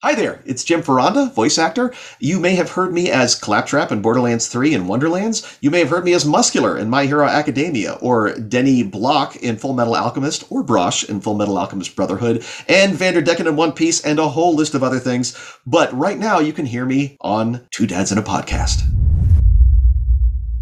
[0.00, 1.92] Hi there, it's Jim Foronda, voice actor.
[2.20, 5.58] You may have heard me as Claptrap in Borderlands 3 and Wonderlands.
[5.60, 9.56] You may have heard me as Muscular in My Hero Academia, or Denny Block in
[9.56, 14.00] Full Metal Alchemist, or Brosh in Full Metal Alchemist Brotherhood, and Vanderdecken in One Piece,
[14.04, 15.36] and a whole list of other things.
[15.66, 18.82] But right now, you can hear me on Two Dads in a Podcast.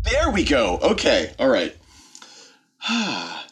[0.04, 0.78] There we go.
[0.82, 1.76] Okay, all right.
[2.88, 3.42] I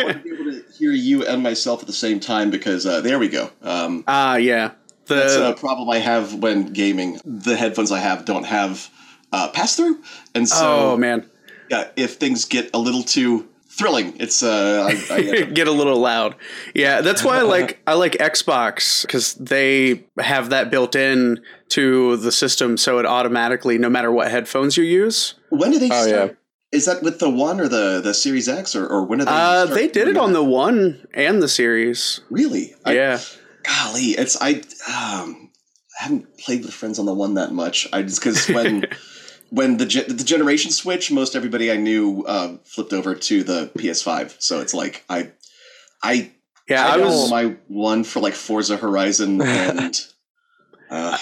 [0.00, 3.00] want to be able to hear you and myself at the same time because uh,
[3.00, 3.50] there we go.
[3.62, 4.70] Um, Ah, yeah.
[5.14, 7.20] The that's a problem I have when gaming.
[7.24, 8.90] The headphones I have don't have
[9.32, 10.02] uh, pass through,
[10.34, 11.28] and so oh man,
[11.70, 15.72] yeah, if things get a little too thrilling, it's uh, I, I get get a
[15.72, 16.34] little loud.
[16.74, 22.16] Yeah, that's why I like I like Xbox because they have that built in to
[22.18, 25.34] the system, so it automatically, no matter what headphones you use.
[25.48, 26.30] when do they Oh, start?
[26.30, 26.36] yeah.
[26.70, 29.32] Is that with the one or the the Series X or, or when did they?
[29.32, 30.38] Uh, start they did it on that?
[30.38, 32.20] the one and the series.
[32.30, 32.74] really.
[32.84, 33.20] I, yeah,
[33.62, 35.50] golly, it's I um,
[36.00, 37.88] I haven't played with friends on the one that much.
[37.92, 38.86] I just because when
[39.50, 43.70] when the ge- the generation switch, most everybody I knew uh, flipped over to the
[43.76, 44.36] PS5.
[44.40, 45.32] So it's like I
[46.02, 46.32] I
[46.68, 46.86] yeah.
[46.86, 47.30] I, I was.
[47.30, 50.00] my one for like Forza Horizon and
[50.90, 51.18] uh,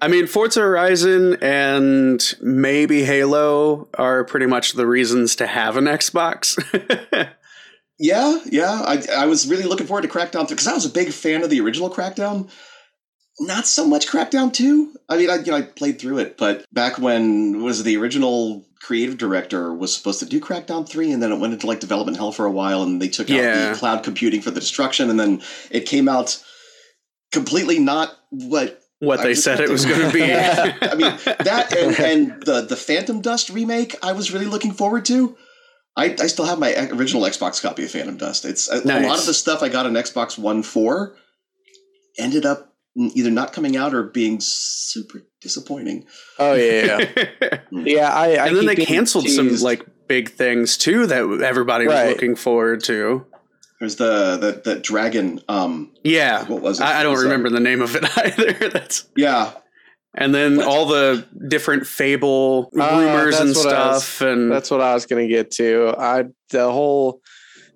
[0.00, 5.84] I mean, Forza Horizon and maybe Halo are pretty much the reasons to have an
[5.84, 6.58] Xbox.
[7.98, 8.82] yeah, yeah.
[8.84, 11.50] I I was really looking forward to Crackdown because I was a big fan of
[11.50, 12.50] the original Crackdown.
[13.40, 14.94] Not so much Crackdown two.
[15.08, 18.64] I mean, I you know I played through it, but back when was the original
[18.80, 22.16] creative director was supposed to do Crackdown three, and then it went into like development
[22.16, 25.18] hell for a while, and they took out the cloud computing for the destruction, and
[25.18, 26.42] then it came out
[27.32, 30.22] completely not what what I they said it was going to be.
[30.32, 31.98] I mean that and,
[32.32, 35.36] and the the Phantom Dust remake I was really looking forward to.
[35.96, 38.44] I, I still have my original Xbox copy of Phantom Dust.
[38.44, 41.16] It's a, a lot of the stuff I got on Xbox One for
[42.18, 46.06] ended up either not coming out or being super disappointing.
[46.38, 47.58] Oh yeah, yeah.
[47.70, 51.86] yeah I, I and then they getting canceled some like big things too that everybody
[51.86, 53.26] was looking forward to.
[53.80, 55.40] There's the the, the dragon.
[55.48, 56.84] Um, Yeah, what was it?
[56.84, 58.70] I, I don't was, remember the name of it either.
[58.70, 59.52] That's yeah,
[60.16, 60.66] and then What?
[60.66, 64.80] all the different Fable Ah, rumors and that's what I was- stuff, and That's what
[64.80, 65.94] I was gonna get to.
[65.98, 67.20] I the whole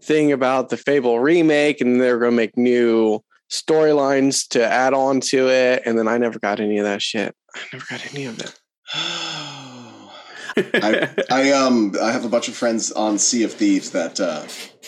[0.03, 5.49] thing about the Fable remake, and they're gonna make new storylines to add on to
[5.49, 7.35] it, and then I never got any of that shit.
[7.55, 8.55] I never got any of it.
[10.57, 14.43] I, I um I have a bunch of friends on Sea of Thieves that uh,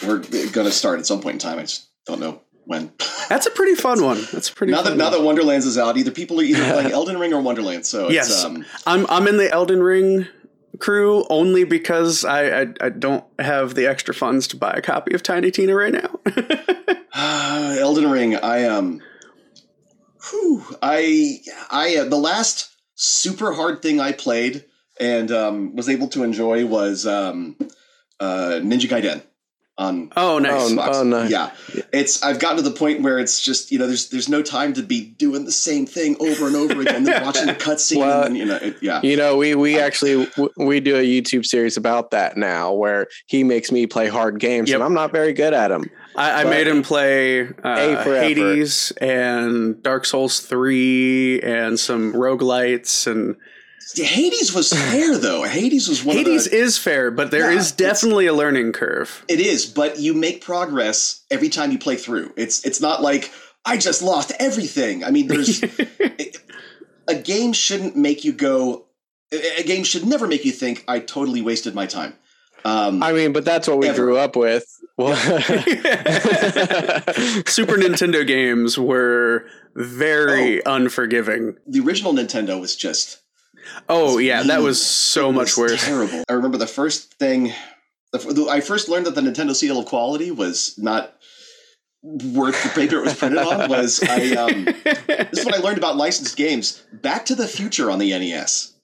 [0.04, 0.18] we're
[0.52, 1.58] gonna start at some point in time.
[1.58, 2.92] I just don't know when.
[3.28, 4.22] that's a pretty fun one.
[4.32, 6.92] That's a pretty now that now that Wonderlands is out, either people are either playing
[6.92, 7.84] Elden Ring or Wonderland.
[7.84, 8.44] So it's, Yes.
[8.44, 10.26] um, I'm I'm in the Elden Ring
[10.78, 15.14] crew only because I, I I don't have the extra funds to buy a copy
[15.14, 16.20] of Tiny Tina right now.
[17.80, 18.36] Elden Ring.
[18.36, 19.00] I um,
[20.30, 24.64] whew, I I uh, the last super hard thing I played
[25.00, 27.56] and um, was able to enjoy was um,
[28.20, 29.22] uh, Ninja Gaiden
[29.80, 30.52] on oh, nice.
[30.52, 30.94] Oh, Xbox.
[30.94, 31.30] oh, nice.
[31.30, 31.50] Yeah,
[31.92, 34.74] it's I've gotten to the point where it's just you know there's there's no time
[34.74, 37.98] to be doing the same thing over and over again, then watching the cutscene.
[37.98, 39.00] Well, and, you know, it, yeah.
[39.02, 43.42] You know, we we actually we do a YouTube series about that now, where he
[43.42, 44.76] makes me play hard games, Yep.
[44.76, 45.84] and I'm not very good at them.
[46.14, 48.22] I, I made him play A uh, for effort.
[48.22, 53.38] Hades and Dark Souls 3 and some roguelites and Yeah,
[53.96, 55.42] Hades was fair though.
[55.44, 56.58] Hades was one Hades of the.
[56.58, 59.24] is fair, but there Yeah, is definitely a learning curve.
[59.28, 62.32] It is, but you make progress every time you play through.
[62.36, 63.30] It's it's not like
[63.64, 65.04] I just lost everything.
[65.04, 65.62] I mean, there's
[67.08, 68.86] a game shouldn't make you go.
[69.32, 72.14] A a game should never make you think I totally wasted my time.
[72.64, 74.02] Um, I mean, but that's what we Ever.
[74.02, 74.66] grew up with.
[74.98, 75.16] Well,
[77.46, 81.56] Super Nintendo games were very unforgiving.
[81.66, 83.22] the original Nintendo was just
[83.88, 85.84] Oh yeah, that was so it much was worse.
[85.84, 86.24] Terrible.
[86.28, 87.52] I remember the first thing.
[88.12, 91.14] The, the, I first learned that the Nintendo seal of quality was not
[92.02, 93.68] worth the paper it was printed on.
[93.68, 94.32] Was I?
[94.32, 96.82] Um, this is what I learned about licensed games.
[96.92, 98.74] Back to the Future on the NES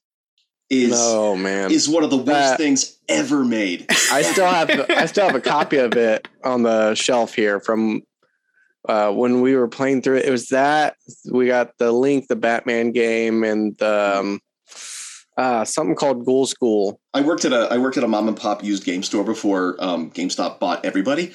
[0.69, 3.87] is oh man, is one of the worst That- things ever made.
[4.11, 8.03] I still have I still have a copy of it on the shelf here from
[8.89, 10.27] uh, when we were playing through it.
[10.27, 10.97] It was that
[11.31, 14.41] we got the Link, the Batman game, and um,
[15.37, 17.01] uh, something called Ghoul School.
[17.15, 19.77] I worked at a I worked at a mom and pop used game store before
[19.79, 21.33] um, GameStop bought everybody.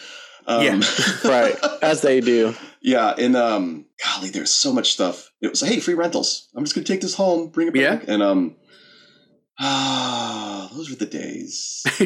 [0.47, 0.81] Um, Yeah.
[1.23, 2.55] Right, as they do.
[2.81, 5.31] Yeah, and um, golly, there's so much stuff.
[5.41, 6.49] It was hey, free rentals.
[6.55, 7.95] I'm just gonna take this home, bring it back, Yeah.
[7.97, 8.55] back, and um,
[9.59, 11.83] ah, those were the days.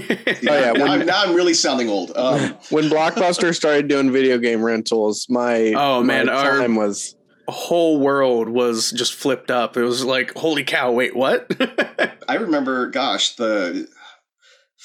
[0.47, 2.11] Oh, yeah, now, when- I'm, now I'm really sounding old.
[2.15, 7.15] Um, When Blockbuster started doing video game rentals, my Oh, man, my our- time was
[7.47, 9.77] whole world was just flipped up.
[9.77, 11.51] It was like, holy cow, wait, what?
[12.27, 13.87] I remember, gosh, the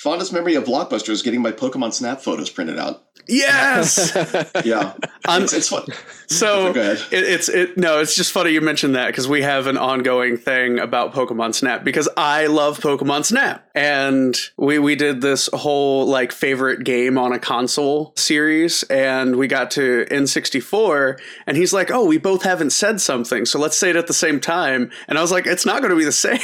[0.03, 3.05] fondest memory of Blockbuster is getting my Pokemon Snap photos printed out.
[3.29, 4.17] yes.
[4.65, 4.95] Yeah,
[5.27, 5.85] I'm, it's, it's fun.
[6.27, 9.67] so Go it, it's it no, it's just funny you mentioned that because we have
[9.67, 15.21] an ongoing thing about Pokemon Snap because I love Pokemon Snap and we we did
[15.21, 21.57] this whole like favorite game on a console series and we got to N64 and
[21.57, 24.41] he's like, "Oh, we both haven't said something, so let's say it at the same
[24.41, 26.41] time." And I was like, "It's not going to be the same."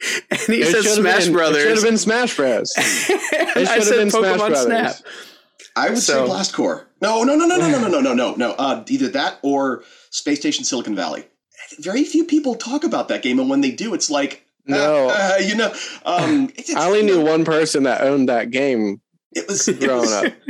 [0.30, 1.74] and he It said should've Smash been- It should Brothers.
[1.74, 2.72] have been Smash Bros.
[2.76, 4.62] and It I should have said been Smash Pokemon Brothers.
[4.62, 4.96] Snap.
[5.76, 6.86] I would So- say Blast Corps.
[7.02, 8.50] No, no, no, no, no, no, no, no, no, no, no.
[8.52, 11.24] Uh, either that or Space Station Silicon Valley.
[11.78, 15.08] Very few people talk about that game, and when they do, it's like, uh, No.
[15.08, 15.72] uh, you know,
[16.04, 19.00] um, it's, I only knew one person that owned that game
[19.32, 20.32] it was it growing was- up.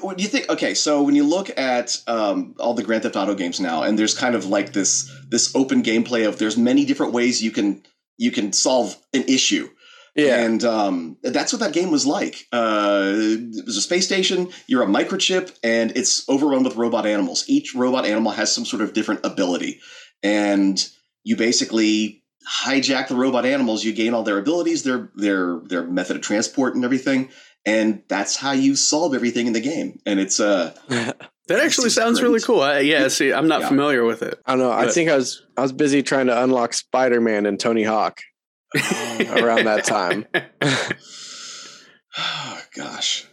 [0.00, 3.34] When you think, okay, so when you look at um, all the Grand Theft Auto
[3.36, 7.12] games now, and there's kind of like this this open gameplay of there's many different
[7.12, 7.80] ways you can
[8.18, 9.70] you can solve an issue.
[10.14, 10.44] Yeah.
[10.44, 12.48] And um, that's what that game was like.
[12.52, 17.44] Uh, it was a space station, you're a microchip, and it's overrun with robot animals.
[17.46, 19.80] Each robot animal has some sort of different ability.
[20.24, 20.84] And
[21.22, 26.16] you basically hijack the robot animals, you gain all their abilities, their their their method
[26.16, 27.28] of transport and everything.
[27.68, 30.00] And that's how you solve everything in the game.
[30.06, 30.74] And it's uh
[31.48, 32.28] That actually sounds great.
[32.28, 32.60] really cool.
[32.60, 33.68] I, yeah, see, I'm not Yeah.
[33.68, 34.38] familiar with it.
[34.44, 34.70] I don't know.
[34.70, 38.20] I think I was I was busy trying to unlock Spider Man and Tony Hawk
[38.74, 40.26] around that time.
[42.18, 43.26] oh gosh.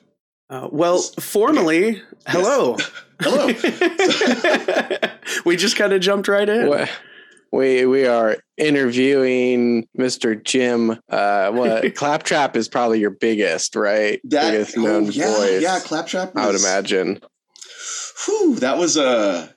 [0.50, 2.78] Uh, well, formally, hello.
[3.20, 3.48] Hello.
[5.46, 6.68] we just kind of jumped right in.
[6.70, 6.90] What-
[7.56, 10.44] We we are interviewing Mr.
[10.44, 11.00] Jim.
[11.10, 14.20] Uh, what Claptrap is probably your biggest, right?
[14.26, 15.62] That biggest oh, known yeah, voice.
[15.62, 16.36] yeah, Claptrap.
[16.36, 17.22] I would imagine.
[18.26, 19.08] Whew, that was a.
[19.08, 19.48] Uh,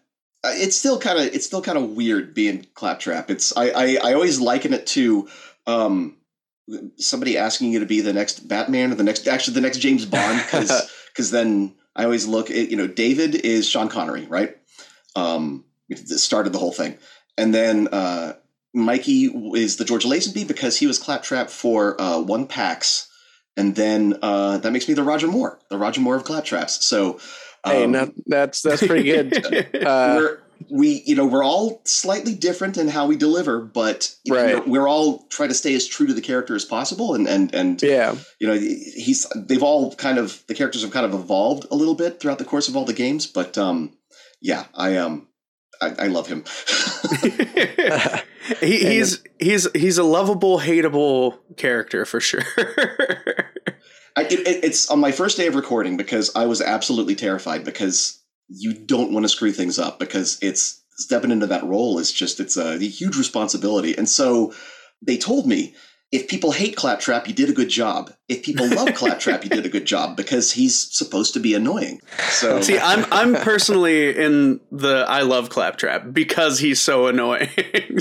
[0.54, 3.30] it's still kind of it's still kind of weird being claptrap.
[3.30, 5.28] It's I, I I always liken it to
[5.66, 6.16] um
[6.98, 10.06] somebody asking you to be the next Batman or the next actually the next James
[10.06, 14.56] Bond because because then I always look at you know David is Sean Connery right
[15.16, 15.64] um
[15.96, 16.96] started the whole thing
[17.38, 18.34] and then uh
[18.74, 23.08] Mikey is the George Lazenby because he was claptrap for uh one PAX
[23.56, 27.18] and then uh that makes me the Roger Moore the Roger Moore of claptraps so.
[27.64, 29.32] hey, um, no, that's that's pretty good.
[29.86, 30.38] Uh, we're
[30.70, 34.66] we you know we're all slightly different in how we deliver but know, Right.
[34.66, 37.54] we're, we're all trying to stay as true to the character as possible and and
[37.54, 41.66] and yeah, you know he's they've all kind of the characters have kind of evolved
[41.70, 43.92] a little bit throughout the course of all the games but um
[44.40, 45.27] yeah i um
[45.82, 46.44] i, I love him
[48.60, 52.42] he, he's he's he's a lovable, hateable character for sure.
[54.16, 57.64] I, it, it- it's on my first day of recording because i was absolutely terrified
[57.64, 62.10] because you don't want to screw things up because it's stepping into that role is
[62.12, 64.52] just it's a, huge responsibility and so
[65.06, 65.74] they told me
[66.10, 69.66] if people hate claptrap you did a good job if people love claptrap you did
[69.66, 72.00] a good job because he's supposed to be annoying
[72.30, 77.48] so See, I'm I'm personally in the I love Claptrap because he's so annoying.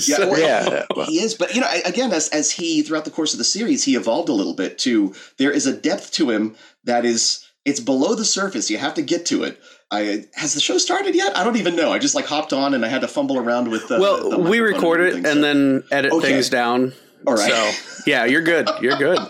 [0.08, 0.86] Yeah, well, Yeah.
[1.08, 1.34] he is.
[1.34, 4.30] But you know, again, as as he throughout the course of the series, he evolved
[4.30, 4.78] a little bit.
[4.80, 8.70] To there is a depth to him that is it's below the surface.
[8.70, 9.60] You have to get to it.
[9.92, 11.36] I has the show started yet?
[11.36, 11.92] I don't even know.
[11.92, 14.00] I just like hopped on and I had to fumble around with the.
[14.00, 16.28] well, the we microphone record it and so- then edit Okay.
[16.34, 16.94] things down.
[17.26, 17.52] All right.
[17.52, 18.70] So yeah, you're good.
[18.82, 19.20] You're good.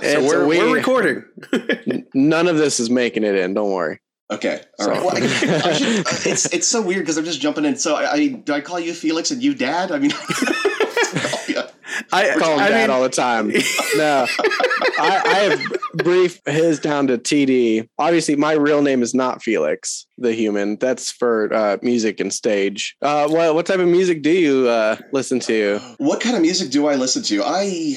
[0.00, 1.24] So It's we're, we- we're recording.
[2.14, 3.52] none of this is making it in.
[3.52, 3.98] Don't worry.
[4.30, 4.62] Okay.
[4.78, 5.00] All So- right.
[5.02, 7.74] Well, I, I should, uh, it's it's so weird because I'm just jumping in.
[7.76, 9.90] So I, I do I call you Felix and you Dad?
[9.90, 10.12] I mean.
[12.12, 13.52] I Call him I dad mean, all the time.
[13.96, 14.26] No,
[14.98, 15.60] I, I have
[15.94, 17.88] brief his down to TD.
[17.98, 20.76] Obviously, my real name is not Felix the human.
[20.76, 22.96] That's for uh, music and stage.
[23.00, 25.78] Uh, what what type of music do you uh, listen to?
[25.98, 27.42] What kind of music do I listen to?
[27.44, 27.96] I.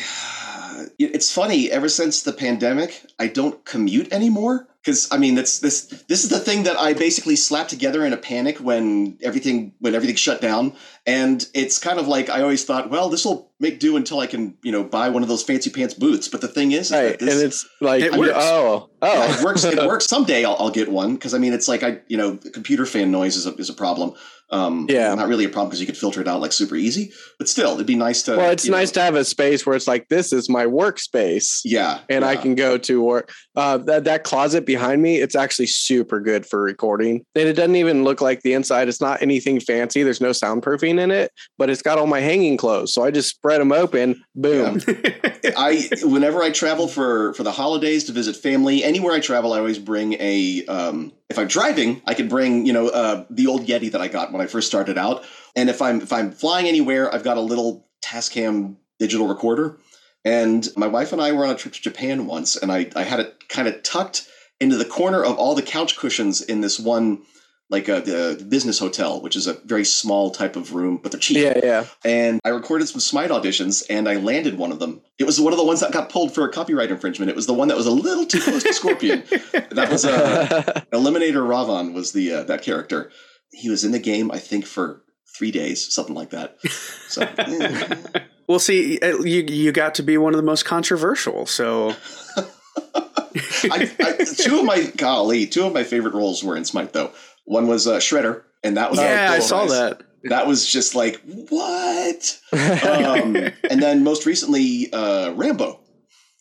[0.98, 1.72] It's funny.
[1.72, 5.86] Ever since the pandemic, I don't commute anymore because I mean, that's this.
[6.08, 9.96] This is the thing that I basically slapped together in a panic when everything when
[9.96, 10.74] everything shut down,
[11.06, 14.28] and it's kind of like I always thought, well, this will make do until I
[14.28, 16.28] can you know buy one of those fancy pants boots.
[16.28, 18.32] But the thing is, is Right, that this, and it's like It works.
[18.36, 19.64] oh oh yeah, it works.
[19.64, 20.06] It works.
[20.06, 23.12] Someday I'll, I'll get one because I mean, it's like I, you know, computer fan
[23.12, 24.14] noise is a, is a problem.
[24.54, 25.16] Um, Yeah.
[25.16, 27.14] not really a problem because you could filter it out like super easy.
[27.40, 28.36] But still, it'd be nice to.
[28.36, 30.66] well, it's you know- nice to have a space where it's like this is my
[30.66, 31.62] workspace.
[31.64, 33.32] Yeah, and I can go to work.
[33.56, 37.76] Uh, that that closet behind me, it's actually super good for recording, and it doesn't
[37.78, 38.90] even look like the inside.
[38.90, 40.04] It's not anything fancy.
[40.04, 42.94] There's no soundproofing in it, but it's got all my hanging clothes.
[42.94, 44.24] So I just spread them open.
[44.36, 44.82] Boom.
[45.58, 49.60] I whenever I travel for for the holidays to visit family, anywhere I travel, I
[49.60, 50.66] always bring a.
[50.66, 54.08] Um, if I'm driving, I can bring you know uh, the old Yeti that I
[54.08, 55.24] got when I first started out,
[55.56, 59.78] and if I'm if I'm flying anywhere, I've got a little Tascam digital recorder.
[60.24, 63.04] And my wife and I were on a trip to Japan once, and I I
[63.04, 64.28] had it kind of tucked
[64.60, 67.24] into the corner of all the couch cushions in this one
[67.72, 71.20] like a the business hotel, which is a very small type of room, but they're
[71.20, 71.38] cheap.
[71.38, 71.86] Yeah, yeah.
[72.04, 75.02] And I recorded some Smite auditions, and I landed one of them.
[75.18, 77.30] It was one of the ones that got pulled for a copyright infringement.
[77.30, 79.24] It was the one that was a little too close to Scorpion.
[79.72, 83.10] that was uh, Eliminator Ravan was the uh, that character.
[83.52, 86.58] He was in the game, I think, for three days, something like that.
[87.08, 87.22] So.
[87.38, 87.96] eh.
[88.48, 91.46] well, see, uh, you you got to be one of the most controversial.
[91.46, 91.96] So
[93.64, 97.12] I, I, two of my golly, two of my favorite roles were in Smite though.
[97.52, 100.04] One was uh, Shredder, and that was yeah, I saw that.
[100.24, 102.40] That was just like what.
[102.54, 103.36] Um,
[103.70, 105.82] and then most recently, uh, Rambo.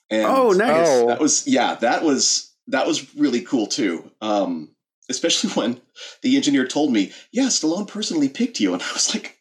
[0.09, 0.87] And oh, nice.
[0.89, 1.09] Oh.
[1.09, 1.75] That was yeah.
[1.75, 4.09] That was that was really cool too.
[4.21, 4.71] Um,
[5.09, 5.81] especially when
[6.23, 9.37] the engineer told me, "Yeah, Stallone personally picked you," and I was like,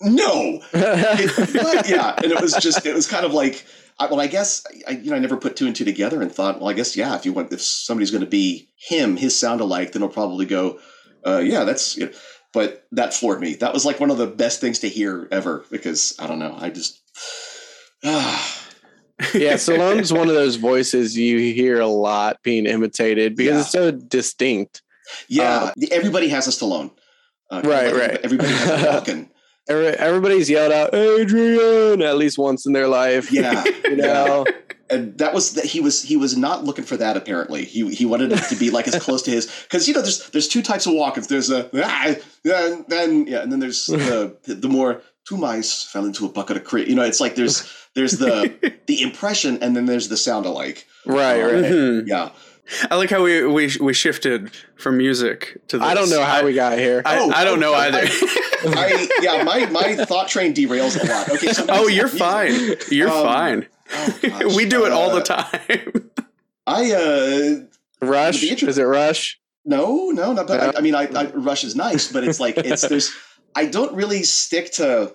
[0.00, 3.66] "No." It- yeah, and it was just it was kind of like.
[3.98, 6.32] I, well, I guess I, you know I never put two and two together and
[6.32, 9.38] thought, well, I guess yeah, if you want if somebody's going to be him, his
[9.38, 10.78] sound alike, then he'll probably go,
[11.26, 11.96] uh, yeah, that's.
[11.96, 12.12] You know.
[12.52, 13.54] But that floored me.
[13.54, 16.56] That was like one of the best things to hear ever because I don't know,
[16.58, 17.00] I just.
[18.04, 18.66] ah,
[19.34, 23.60] yeah, Stallone's one of those voices you hear a lot being imitated because Yeah.
[23.60, 24.82] it's so distinct.
[25.28, 26.90] yeah, everybody has a Stallone.
[27.50, 28.18] Uh, Right, right.
[28.22, 29.30] Everybody has a Falcon.
[29.68, 33.30] Every, everybody's yelled out Adrian at least once in their life.
[33.30, 34.44] Yeah, you know.
[34.90, 38.04] And that was that he was he was not looking for that apparently he he
[38.06, 40.62] wanted it to be like as close to his because you know there's there's two
[40.62, 45.02] types of walk-ins there's a ah, and then yeah and then there's the the more
[45.26, 48.52] two mice fell into a bucket of cream you know it's like there's there's the
[48.86, 51.64] the impression and then there's the sound alike Right, right.
[51.64, 52.06] Mhm.
[52.06, 52.30] yeah
[52.88, 55.84] I like how we, we we shifted from music to this.
[55.84, 57.02] I don't know how I, we got here.
[57.04, 58.02] I, Oh, I don't know oh, either.
[58.04, 62.18] I yeah my my thought train derails a lot okay so oh, you're music.
[62.20, 62.76] fine.
[62.90, 63.66] You're Um, fine.
[63.92, 64.42] Oh, gosh.
[64.56, 66.10] we do it all the Uh, time.
[66.66, 68.40] I uh Rush?
[68.40, 69.38] The Is it Rush?
[69.64, 70.60] No, no, not that.
[70.60, 70.66] No?
[70.70, 73.12] I, I mean, I, I Rush is nice, but it's like it's there's.
[73.54, 75.14] I don't really stick to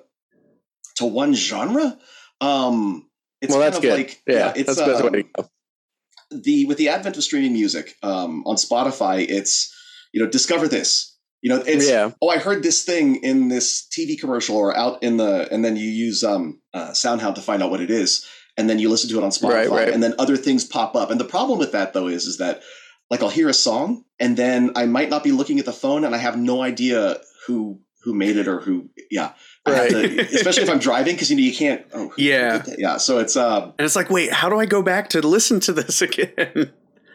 [0.95, 1.97] to one genre.
[2.41, 3.09] Um,
[3.41, 3.93] it's well, kind that's of good.
[3.97, 5.49] like yeah, it's that's the um, way to go.
[6.31, 9.25] the with the advent of streaming music um, on Spotify.
[9.27, 9.73] It's
[10.13, 11.13] you know discover this.
[11.41, 12.09] You know, it's Yeah.
[12.23, 15.75] oh, I heard this thing in this TV commercial or out in the, and then
[15.75, 18.25] you use um, uh, SoundHound to find out what it is,
[18.57, 19.89] and then you listen to it on Spotify, Right, right.
[19.89, 21.11] and then other things pop up.
[21.11, 22.61] And the problem with that though is, is that
[23.09, 26.03] like I'll hear a song, and then I might not be looking at the phone,
[26.05, 29.31] and I have no idea who who made it or who, yeah.
[29.67, 29.89] Right.
[29.89, 31.83] to- especially if I'm driving, because you know you can't.
[31.93, 32.63] Oh, Yeah.
[32.77, 32.97] yeah.
[32.97, 35.73] So it's um, and it's like, wait, how do I go back to listen to
[35.73, 36.71] this again?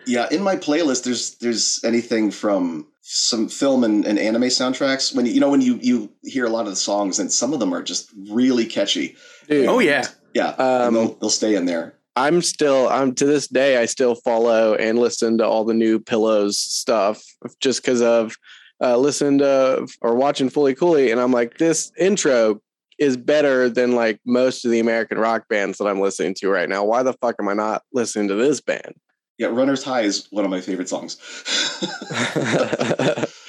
[0.07, 5.15] Yeah, in my playlist, there's there's anything from some film and, and anime soundtracks.
[5.15, 7.61] When you know when you you hear a lot of the songs, and some of
[7.61, 9.17] them are just really catchy.
[9.49, 10.07] Dude, oh yeah.
[10.35, 11.95] Yeah, um, they'll they'll stay in there.
[12.17, 15.99] I'm still I'm to this day I still follow and listen to all the new
[15.99, 17.23] pillows stuff
[17.61, 18.37] just because of
[18.83, 22.61] uh listening to or watching Fooly Cooly and I'm like this intro
[22.99, 26.69] is better than like most of the American rock bands that I'm listening to right
[26.69, 26.85] now.
[26.85, 28.95] Why the fuck am I not listening to this band?
[29.39, 31.17] Yeah, Runner's High is one of my favorite songs.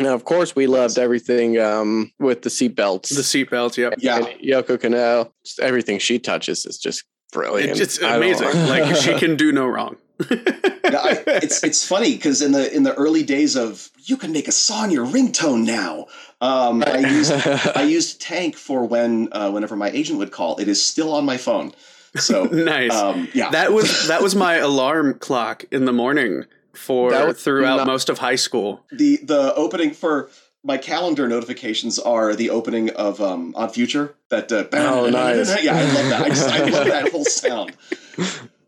[0.00, 3.08] now of course we loved everything um with the seatbelts.
[3.08, 3.94] The seatbelts, yep.
[3.98, 5.30] yeah, And Yoko Kanno,
[5.60, 7.70] everything she touches is just brilliant.
[7.70, 8.48] It's just amazing.
[8.66, 9.96] like she can do no wrong.
[10.30, 14.32] yeah I, it's it's funny because in the in the early days of you can
[14.32, 16.06] make a song your ringtone now.
[16.40, 20.56] Um, I used I used Tank for when uh, whenever my agent would call.
[20.58, 21.72] It is still on my phone.
[22.16, 22.92] So nice.
[22.92, 26.44] um, yeah, that was that was my alarm clock in the morning
[26.80, 28.70] for That throughout not- most of high school.
[28.90, 30.30] the the opening for
[30.62, 35.48] my calendar notifications are the opening of um on future that uh, Oh, nice.
[35.66, 37.72] yeah i love that i just i love that whole sound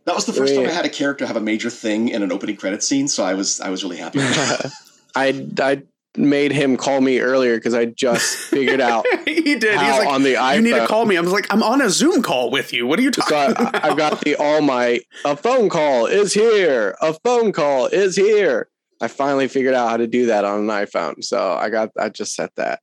[0.06, 2.32] that was the first time i had a character have a major thing in an
[2.32, 4.20] opening credit scene so i was i was really happy.
[5.14, 5.82] I I
[6.16, 9.74] made him call me earlier because I just figured out he did.
[9.74, 10.56] how He's like, on the iPhone.
[10.56, 11.16] you need to call me.
[11.16, 12.86] I was like, I'm on a Zoom call with you.
[12.86, 13.84] What are you So talking I, about?
[13.84, 16.96] I've got the all my a phone call is here.
[17.00, 18.68] A phone call is here.
[19.00, 21.24] I finally figured out how to do that on an iPhone.
[21.24, 22.80] So I got I just set that.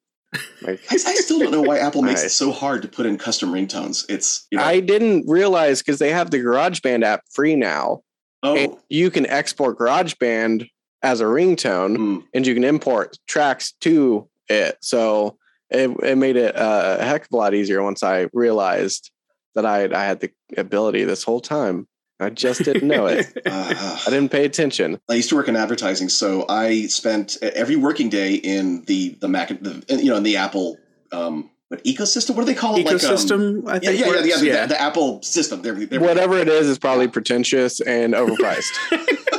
[0.62, 3.18] Like I, I still don't know why apple makes it so hard to put in
[3.18, 7.56] custom ringtones it's you know I didn't realize because they have the GarageBand app free
[7.56, 8.02] now,
[8.44, 8.56] oh.
[8.56, 10.70] and oh you can export GarageBand
[11.01, 11.98] as a ringtone.
[11.98, 14.77] mm, and you can import tracks to it.
[14.82, 15.38] So
[15.70, 19.12] it, it made it uh, a heck of a lot easier once I realized
[19.56, 21.88] that I I had the ability this whole time.
[22.22, 23.27] I just didn't know it.
[23.46, 25.00] Uh, I didn't pay attention.
[25.10, 29.29] I used to work in advertising, so I spent every working day in the the
[29.29, 30.77] Mac, the, you know, in the Apple
[31.12, 32.36] um, what ecosystem?
[32.36, 32.86] What do they call it?
[32.86, 34.00] Ecosystem, I Like, um, yeah, think.
[34.00, 34.27] yeah, yeah, works.
[34.27, 35.62] yeah, the, The, the Apple system.
[35.62, 38.74] There, there, Whatever it is, is probably pretentious and overpriced.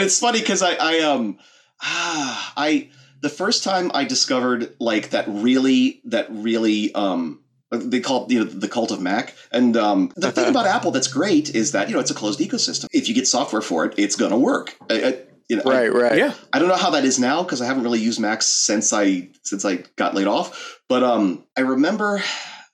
[0.00, 1.38] and it's funny because I, I um
[1.82, 2.88] ah, I
[3.20, 7.40] the first time I discovered like that really that really um
[7.70, 10.90] they call it you know the cult of Mac and um the thing about Apple
[10.90, 13.84] that's great is that you know it's a closed ecosystem if you get software for
[13.84, 16.16] it it's gonna work I, I, you know, I- right, right.
[16.18, 16.32] Yeah.
[16.52, 19.28] I don't know how that is now because I haven't really used Macs since I
[19.42, 20.80] since I got laid off.
[20.88, 22.22] But um, I remember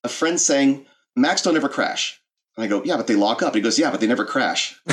[0.04, 0.84] a friend saying
[1.16, 2.20] Macs don't ever crash.
[2.56, 3.54] And I go, yeah, but they lock up.
[3.54, 4.80] He goes, yeah, but they never crash.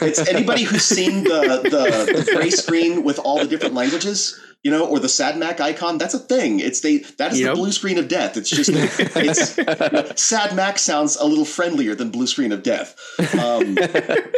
[0.00, 4.70] It's anybody who's seen the, the the gray screen with all the different languages, you
[4.70, 5.98] know, or the sad Mac icon.
[5.98, 6.60] That's a thing.
[6.60, 7.54] It's they that is Yep.
[7.54, 8.36] the blue screen of death.
[8.36, 12.94] It's just it's sad Mac sounds a little friendlier than blue screen of death.
[13.34, 13.76] Um,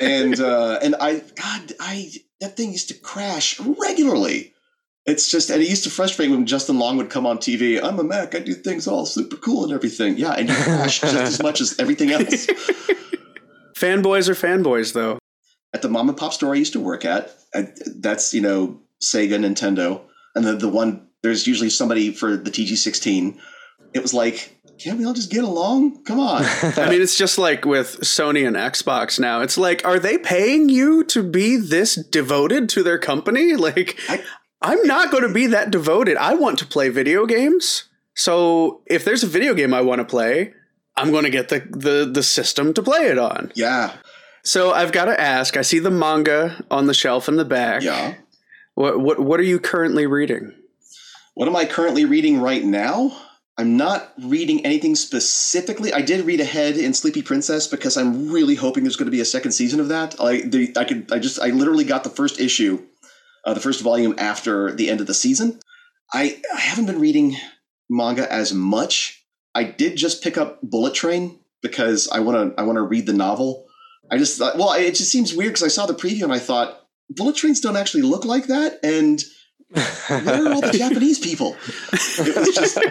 [0.00, 4.54] and uh, and I God I that thing used to crash regularly.
[5.11, 7.83] It's just and it used to frustrate me when Justin Long would come on TV.
[7.83, 8.35] I'm a Mac.
[8.37, 10.17] I do things all super cool and everything.
[10.17, 12.47] Yeah, and you crash just as much as everything else.
[13.75, 15.19] Fanboys are fanboys, though.
[15.73, 18.81] At the mom and pop store I used to work at, I, that's you know
[19.02, 20.02] Sega, Nintendo,
[20.35, 23.38] and the the one there's usually somebody for the TG16.
[23.93, 26.05] It was like, can't we all just get along?
[26.05, 26.43] Come on.
[26.62, 29.40] I mean, it's just like with Sony and Xbox now.
[29.43, 33.55] It's like, are they paying you to be this devoted to their company?
[33.57, 34.23] Like, I-
[34.62, 36.17] I'm not going to be that devoted.
[36.17, 37.85] I want to play video games.
[38.14, 40.52] So if there's a video game I want to play,
[40.97, 43.52] I'm going to get the, the the system to play it on.
[43.55, 43.97] yeah,
[44.43, 45.57] So I've got to ask.
[45.57, 47.83] I see the manga on the shelf in the back.
[47.83, 48.14] yeah.
[48.75, 50.52] What what what are you currently reading?
[51.35, 53.17] What am I currently reading right now?
[53.59, 55.93] I'm not reading anything specifically.
[55.93, 59.21] I did read ahead in Sleepy Princess because I'm really hoping there's going to be
[59.21, 60.19] a second season of that.
[60.21, 62.83] I the, I could I just I literally got the first issue,
[63.44, 65.61] uh, the first volume after the end of the season.
[66.12, 67.37] I I haven't been reading
[67.88, 69.25] manga as much.
[69.54, 73.07] I did just pick up Bullet Train because I want to I want to read
[73.07, 73.66] the novel.
[74.11, 76.40] I just thought, well, it just seems weird because I saw the preview and I
[76.40, 79.22] thought bullet trains don't actually look like that, and
[80.24, 81.57] where are all the Japanese people?
[81.92, 82.79] It was just,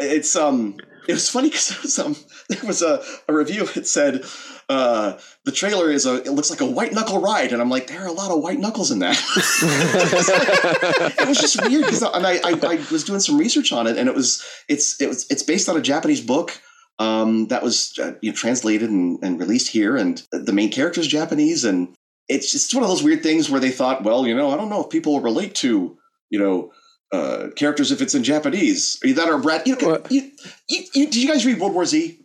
[0.00, 0.76] it's um,
[1.08, 2.16] it was funny because um,
[2.48, 3.68] there was a, a review.
[3.74, 4.24] It said
[4.70, 7.88] uh, the trailer is a, it looks like a white knuckle ride, and I'm like,
[7.88, 9.16] there are a lot of white knuckles in that.
[11.18, 13.98] it was just weird because and I, I I was doing some research on it,
[13.98, 16.56] and it was it's it was it's based on a Japanese book.
[17.00, 21.00] Um, that was uh, you know, translated and, and released here, and the main character
[21.00, 21.92] is Japanese, and
[22.28, 24.68] it's just one of those weird things where they thought, well, you know, I don't
[24.68, 25.98] know if people relate to,
[26.30, 26.70] you know,
[27.12, 29.00] uh, characters if it's in Japanese.
[29.04, 29.66] Or that or Brad.
[29.66, 30.30] You, know, you,
[30.68, 32.20] you, you, did you guys read World War Z?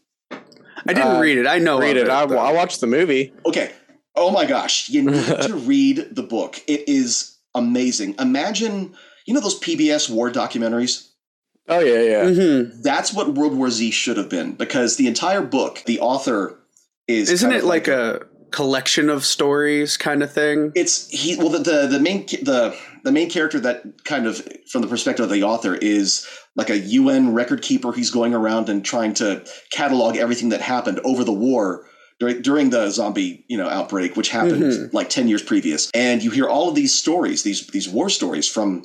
[0.88, 1.48] I didn't Uh, read it.
[1.48, 2.12] I know Read of it.
[2.12, 2.24] I.
[2.24, 3.34] I watched the movie.
[3.46, 3.72] Okay.
[4.16, 6.62] Oh my gosh, you need to read the book.
[6.68, 8.16] It is amazing.
[8.20, 8.96] Imagine,
[9.26, 11.10] you know, those PBS war documentaries.
[11.68, 12.24] Oh yeah, yeah.
[12.26, 12.84] Mhm.
[12.84, 16.60] That's what World War Z should have been because the entire book, the author
[17.08, 17.30] is.
[17.30, 18.22] Isn't it of like a
[18.52, 20.72] collection of stories kind of thing?
[20.76, 21.36] It's he.
[21.36, 25.24] Well, the, the the main the the main character that kind of from the perspective
[25.26, 27.92] of the author is like a UN record keeper.
[27.92, 31.86] He's going around and trying to catalog everything that happened over the war
[32.20, 34.94] during during the zombie you know outbreak, which happened Mhm.
[34.94, 35.90] like ten years previous.
[35.94, 38.84] And you hear all of these stories, these these war stories from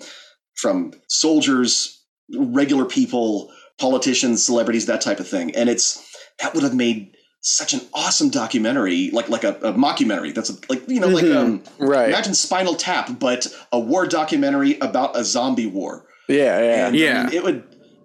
[0.57, 2.03] from soldiers,
[2.37, 5.55] regular people, politicians, celebrities, that type of thing.
[5.55, 6.03] And it's
[6.41, 10.35] that would have made such an awesome documentary, like like a, a mockumentary.
[10.35, 11.37] That's like you know like Mhm.
[11.37, 12.09] um Right.
[12.09, 16.07] Imagine Spinal Tap, but a war documentary about a zombie war.
[16.31, 16.87] Yeah, yeah.
[16.87, 17.23] And, I Yeah.
[17.25, 17.63] mean, it would.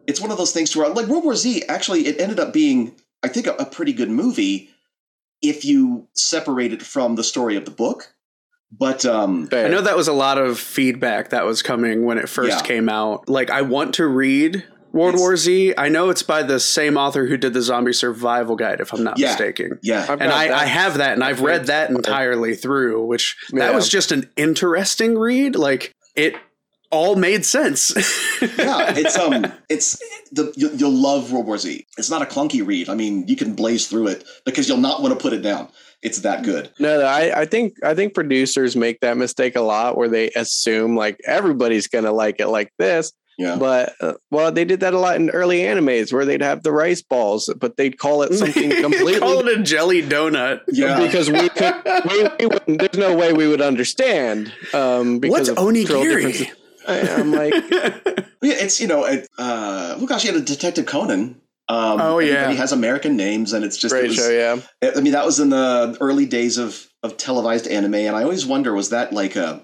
[0.07, 2.53] It's one of those things to where, like World War Z, actually, it ended up
[2.53, 4.69] being, I think, a, a pretty good movie
[5.41, 8.13] if you separate it from the story of the book.
[8.77, 12.27] But um, I know that was a lot of feedback that was coming when it
[12.29, 12.61] first Yeah.
[12.61, 13.29] came out.
[13.29, 15.73] Like, I want to read World It's- War Z.
[15.77, 19.03] I know it's by the same author who did the Zombie Survival Guide, if I'm
[19.03, 19.29] not Yeah.
[19.29, 19.79] mistaken.
[19.81, 20.61] yeah, I've And I.
[20.61, 25.17] I have that, and I've read that entirely through, which that was just an interesting
[25.17, 25.55] read.
[25.55, 26.35] Like, it
[26.95, 27.91] all made sense.
[28.41, 29.97] yeah, it's um, it's
[30.31, 31.86] the you, you'll love World War Z.
[31.97, 32.89] It's not a clunky read.
[32.89, 35.69] I mean, you can blaze through it because you'll not want to put it down.
[36.01, 36.69] It's that good.
[36.79, 40.29] No, no, I, I think I think producers make that mistake a lot where they
[40.31, 43.12] assume like everybody's gonna like it like this.
[43.38, 46.63] Yeah, But uh, well, they did that a lot in early animes where they'd have
[46.63, 50.62] the rice balls, but they'd call it something completely Call it a jelly donut.
[50.69, 51.01] yeah.
[51.05, 51.73] because we could.
[52.39, 54.53] We, we there's no way we would understand.
[54.73, 56.47] Um, because What's of differences.
[56.47, 56.51] onigiri?
[56.88, 57.54] I, I'm like,
[58.41, 61.41] Yeah, it's you know, it, uh, well, gosh, you had a Detective Conan.
[61.67, 62.34] Um, Oh, yeah.
[62.34, 64.91] everybody has American names, and it's just it Great was- show, yeah.
[64.95, 68.45] I mean, that was in the early days of of televised anime, and I always
[68.45, 69.63] wonder was that like a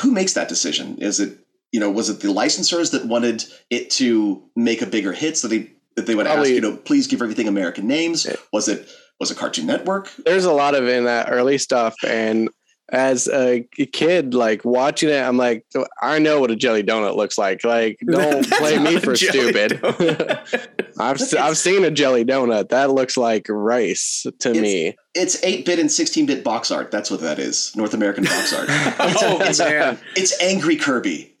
[0.00, 0.96] who makes that decision?
[0.98, 1.38] Is it
[1.72, 5.48] you know was it the licensors that wanted it to make a bigger hit, so
[5.48, 8.26] they that they would ask you know please give everything American names?
[8.52, 8.88] Was it
[9.20, 10.10] was it Cartoon Network?
[10.24, 12.48] There's a lot of in that early stuff, and
[12.90, 15.66] as a kid, like watching it, I'm like,
[16.00, 17.64] I know what a jelly donut looks like.
[17.64, 19.80] Like, don't play me for stupid.
[20.98, 24.96] I've s- I've seen a jelly donut that looks like rice to It's- me.
[25.14, 26.90] It's eight bit and sixteen bit box art.
[26.90, 27.74] That's what that is.
[27.74, 28.66] North American box art.
[28.70, 31.34] oh it's, man, it's angry Kirby.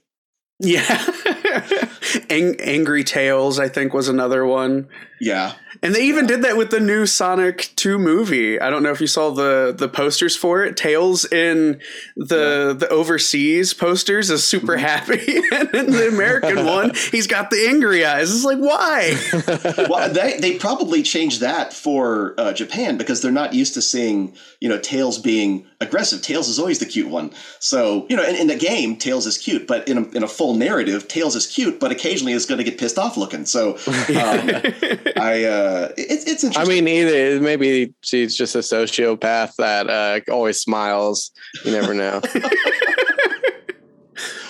[0.60, 1.04] yeah.
[2.30, 4.88] Ang- Angry Tails, I think, was another one.
[5.20, 5.54] Yeah.
[5.82, 8.60] And they even did that with the new Sonic 2 movie.
[8.60, 10.76] I don't know if you saw the the posters for it.
[10.76, 11.80] Tails in
[12.16, 17.66] the the overseas posters is super happy, and in the American one, he's got the
[17.68, 18.34] angry eyes.
[18.34, 19.16] It's like why?
[19.88, 24.34] well, they they probably changed that for uh, Japan because they're not used to seeing
[24.60, 26.22] you know Tails being aggressive.
[26.22, 27.32] Tails is always the cute one.
[27.60, 30.28] So you know, in, in the game, Tails is cute, but in a, in a
[30.28, 33.44] full narrative, Tails is cute, but occasionally is going to get pissed off looking.
[33.44, 34.50] So um,
[35.16, 36.54] I uh, it, it's interesting.
[36.56, 41.32] I mean, either maybe she's just a sociopath that uh, always smiles.
[41.64, 42.20] You never know.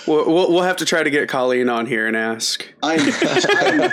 [0.07, 2.65] We'll, we'll we'll have to try to get Colleen on here and ask.
[2.81, 3.09] I'm, I'm,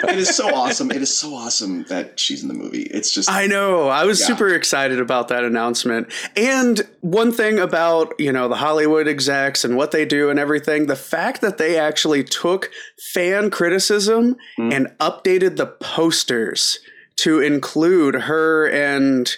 [0.09, 0.90] it is so awesome.
[0.90, 2.83] It is so awesome that she's in the movie.
[2.83, 3.88] It's just I know.
[3.88, 4.27] I was Yeah.
[4.29, 6.12] super excited about that announcement.
[6.37, 10.87] And one thing about, you know, the Hollywood execs and what they do and everything,
[10.87, 12.70] the fact that they actually took
[13.12, 14.72] fan criticism Mm.
[14.72, 16.79] and updated the posters
[17.16, 19.37] to include her and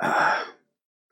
[0.00, 0.42] uh,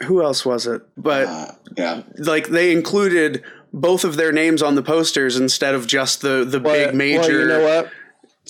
[0.04, 0.82] who else was it?
[0.96, 2.02] But uh, yeah.
[2.18, 3.42] like they included
[3.76, 7.30] both of their names on the posters instead of just the the big major Well,
[7.30, 7.90] you know what?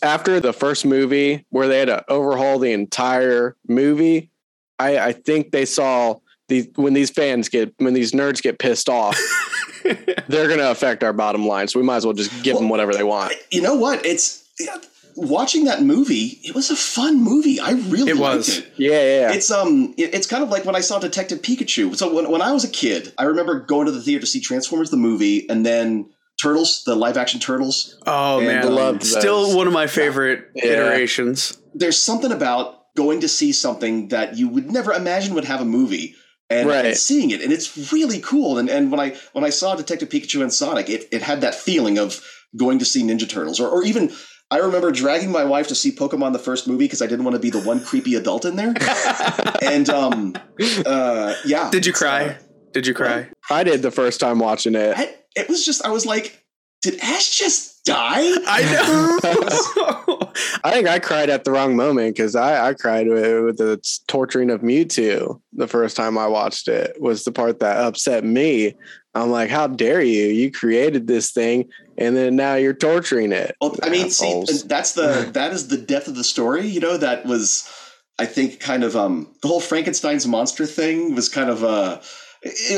[0.02, 4.30] After the first movie, where they had to overhaul the entire movie,
[4.78, 6.16] I, I think they saw
[6.48, 9.18] the when these fans get when these nerds get pissed off,
[9.82, 11.66] they're going to affect our bottom line.
[11.66, 13.34] So we might as well just give them whatever they want.
[13.50, 14.06] You know what?
[14.06, 14.76] It's yeah,
[15.16, 16.38] watching that movie.
[16.44, 17.58] It was a fun movie.
[17.60, 18.58] I really It liked was.
[18.58, 18.72] it.
[18.76, 19.32] Yeah, yeah.
[19.32, 21.96] It's um, it- it's kind of like when I saw Detective Pikachu.
[21.96, 24.40] So when, when I was a kid, I remember going to the theater to see
[24.40, 27.98] Transformers the movie, and then Turtles, the live action Turtles.
[28.06, 29.54] Oh And man, I loved still those.
[29.56, 30.64] one of my favorite Yeah.
[30.72, 31.56] iterations.
[31.74, 35.64] There's something about going to see something that you would never imagine would have a
[35.66, 36.14] movie.
[36.48, 38.58] And, and seeing it, and it's really cool.
[38.58, 41.56] And and when I when I saw Detective Pikachu and Sonic, it, it had that
[41.56, 42.22] feeling of
[42.56, 44.12] going to see Ninja Turtles, or, or even
[44.50, 47.34] I remember dragging my wife to see Pokemon the first movie because I didn't want
[47.34, 48.74] to be the one creepy adult in there.
[49.62, 50.34] and um,
[50.86, 52.26] uh, yeah, Did you cry?
[52.26, 52.34] uh,
[52.72, 53.28] Did you cry?
[53.50, 54.94] I did the first time watching it.
[54.96, 56.44] I, it was just I was like,
[56.82, 58.20] did Ash just die?
[58.46, 60.32] I know.
[60.64, 63.80] I think I cried at the wrong moment because I, I cried with, with the
[64.06, 68.74] torturing of Mewtwo the first time I watched it was the part that upset me.
[69.16, 70.26] I'm like, how dare you?
[70.26, 73.54] You created this thing and then now you're torturing it.
[73.60, 76.66] Well, I mean, see, that's the that is the depth of the story.
[76.66, 77.68] You know, that was,
[78.18, 82.00] I think, kind of um the whole Frankenstein's monster thing was kind of uh.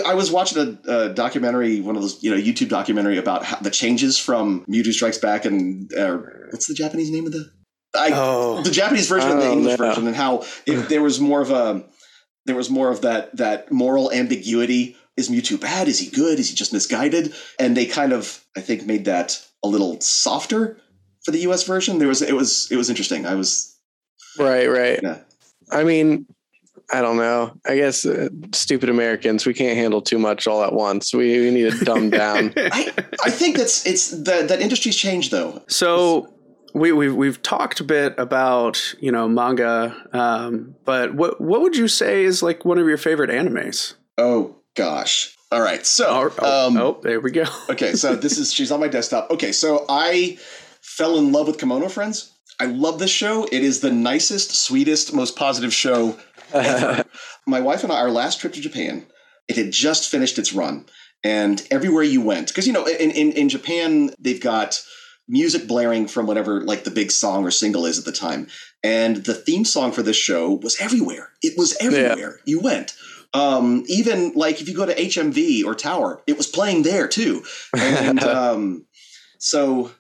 [0.07, 3.59] I- was watching a, a documentary, one of those, you know, YouTube documentary about how,
[3.59, 6.17] the changes from Mewtwo Strikes Back and uh,
[6.51, 7.51] what's the Japanese name of the?
[7.95, 9.87] I, oh, the Japanese version and the Oh, English no.
[9.89, 11.85] version, and how if there was more of a
[12.47, 14.97] there was more of that that moral ambiguity.
[15.19, 15.89] Is Mewtwo bad?
[15.89, 16.39] Is he good?
[16.39, 17.35] Is he just misguided?
[17.59, 20.79] And they kind of, I think, made that a little softer
[21.25, 21.65] for the U.S.
[21.65, 21.99] version.
[21.99, 23.27] There was it was it was interesting.
[23.27, 23.77] I was
[24.39, 25.01] Right, right.
[25.03, 25.19] Yeah.
[25.71, 26.27] I mean,
[26.93, 27.53] I don't know.
[27.67, 31.13] I guess uh, stupid Americans, we can't handle too much all at once.
[31.13, 32.53] We, we need to dumb down.
[32.57, 32.93] I,
[33.25, 35.63] I think that's it's that that industry's changed though.
[35.69, 36.33] so
[36.75, 41.77] we we've we've talked a bit about you know manga, um, but what what would
[41.77, 43.95] you say is like one of your favorite animes?
[44.17, 45.37] Oh gosh.
[45.51, 45.85] All right.
[45.85, 47.45] So Oh, oh, um, oh, there we go.
[47.69, 49.31] okay, so this is she's on my desktop.
[49.31, 50.39] Okay, so I
[50.81, 52.33] fell in love with Kemono Friends.
[52.61, 53.45] I love this show.
[53.45, 56.19] It is the nicest, sweetest, most positive show
[56.53, 57.05] ever.
[57.47, 59.07] my wife and I, our last trip to Japan,
[59.49, 60.87] it had just finished its run,
[61.25, 64.81] and everywhere you went, because you know, in, in in Japan they've got
[65.29, 68.47] music blaring from whatever like the big song or single is at the time,
[68.85, 71.31] and the theme song for this show was everywhere.
[71.43, 72.95] It was everywhere you went.
[73.35, 77.45] Um, even like if you go to HMV or Tower, it was playing there too.
[77.77, 78.87] And um,
[79.39, 79.93] so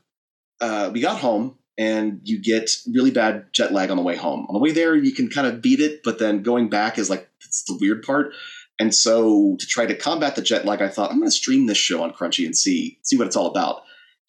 [0.60, 4.46] uh, we got home, and you get really bad jet lag on the way home.
[4.48, 7.08] On the way there, you can kind of beat it, but then going back is
[7.08, 8.32] like it's the weird part.
[8.80, 11.66] And so to try to combat the jet lag, I thought I'm going to stream
[11.66, 13.82] this show on Crunchy and see see what it's all about.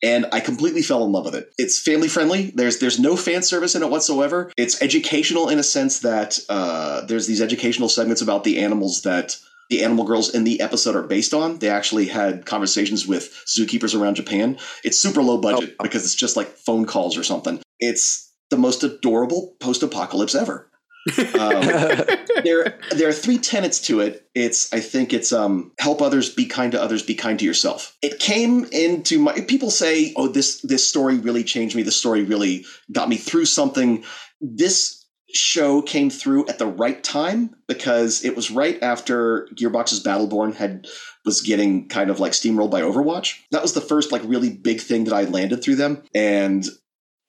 [0.04, 1.52] And I completely fell in love with it.
[1.58, 2.52] It's family friendly.
[2.56, 4.52] There's there's no fan service in it whatsoever.
[4.58, 9.38] It's educational in a sense that uh, there's these educational segments about the animals that
[9.70, 11.60] the animal girls in the episode are based on.
[11.60, 14.58] They actually had conversations with zookeepers around Japan.
[14.84, 15.84] It's super low budget Oh.
[15.84, 17.60] because it's just like phone calls or something.
[17.80, 20.69] It's the most adorable post apocalypse ever.
[21.40, 21.62] Um,
[22.44, 24.28] there there are three tenets to it.
[24.36, 27.98] It's i think it's um help others be kind to others be kind to yourself.
[28.02, 31.84] It came into my people say oh this this story really changed me.
[31.84, 34.04] This story really got me through something.
[34.42, 35.00] This
[35.34, 40.88] show came through at the right time because it was right after gearbox's battleborn had
[41.26, 43.36] was getting kind of like steamrolled by overwatch.
[43.52, 46.04] That was the first like really big thing that i landed through them.
[46.16, 46.66] And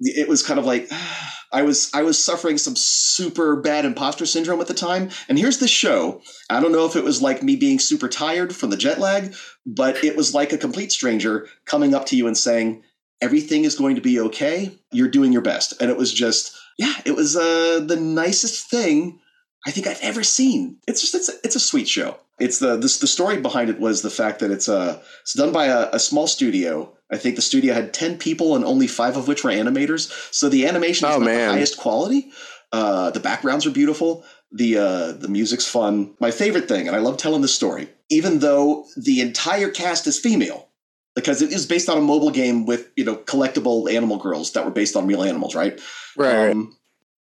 [0.01, 0.91] it was kind of like
[1.53, 5.11] I was I was suffering some super bad imposter syndrome at the time.
[5.29, 6.23] And here's the show.
[6.49, 9.35] I don't know if it was like me being super tired from the jet lag,
[9.67, 12.83] but it was like a complete stranger coming up to you and saying,
[13.21, 14.79] "Everything is going to be okay.
[14.93, 19.19] You're doing your best." And it was just, yeah, it was uh, the nicest thing
[19.67, 20.79] I think I've ever seen.
[20.89, 22.17] It's just it's a, it's a sweet show.
[22.39, 25.53] It's the this, the story behind it was the fact that it's uh it's done
[25.53, 26.93] by a, a small studio.
[27.13, 30.11] I think the studio had ten people and only five of which were animators.
[30.33, 31.49] So the animation is Oh, not man.
[31.49, 32.31] the highest quality.
[32.73, 34.25] Uh, the backgrounds are beautiful.
[34.53, 36.15] The uh, the music's fun.
[36.21, 40.19] My favorite thing, and I love telling this story, even though the entire cast is
[40.19, 40.69] female,
[41.15, 44.65] because it is based on a mobile game with you know collectible animal girls that
[44.65, 45.81] were based on real animals, right?
[46.17, 46.51] right.
[46.51, 46.77] Um,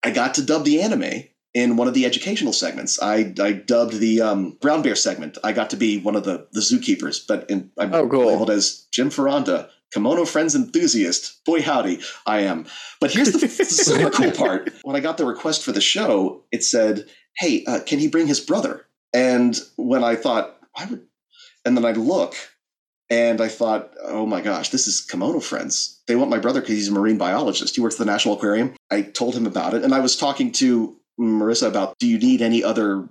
[0.05, 3.00] I got to dub the anime in one of the educational segments.
[3.02, 5.38] I, I dubbed the um, brown bear segment.
[5.42, 8.26] I got to be one of the the zookeepers, but in, I'm Oh, cool.
[8.26, 11.44] labeled as Jim Foronda, kemono friends enthusiast.
[11.44, 12.66] Boy howdy, I am.
[13.00, 14.70] But here's the, super cool part.
[14.82, 17.06] When I got the request for the show, it said,
[17.38, 21.06] "Hey, uh, can he bring his brother?" And when I thought, why would,
[21.64, 22.34] and then I look.
[23.11, 26.02] And I thought, oh my gosh, this is Kemono Friends.
[26.06, 27.74] They want my brother because he's a marine biologist.
[27.74, 28.74] He works at the National Aquarium.
[28.90, 32.42] I told him about it, and I was talking to Marissa about, do you need
[32.42, 33.09] any other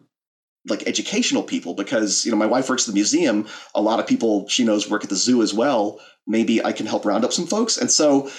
[0.68, 1.74] like educational people?
[1.74, 3.48] Because you know, my wife works at the museum.
[3.76, 6.00] A lot of people she knows work at the zoo as well.
[6.26, 7.78] Maybe I can help round up some folks.
[7.78, 8.30] And so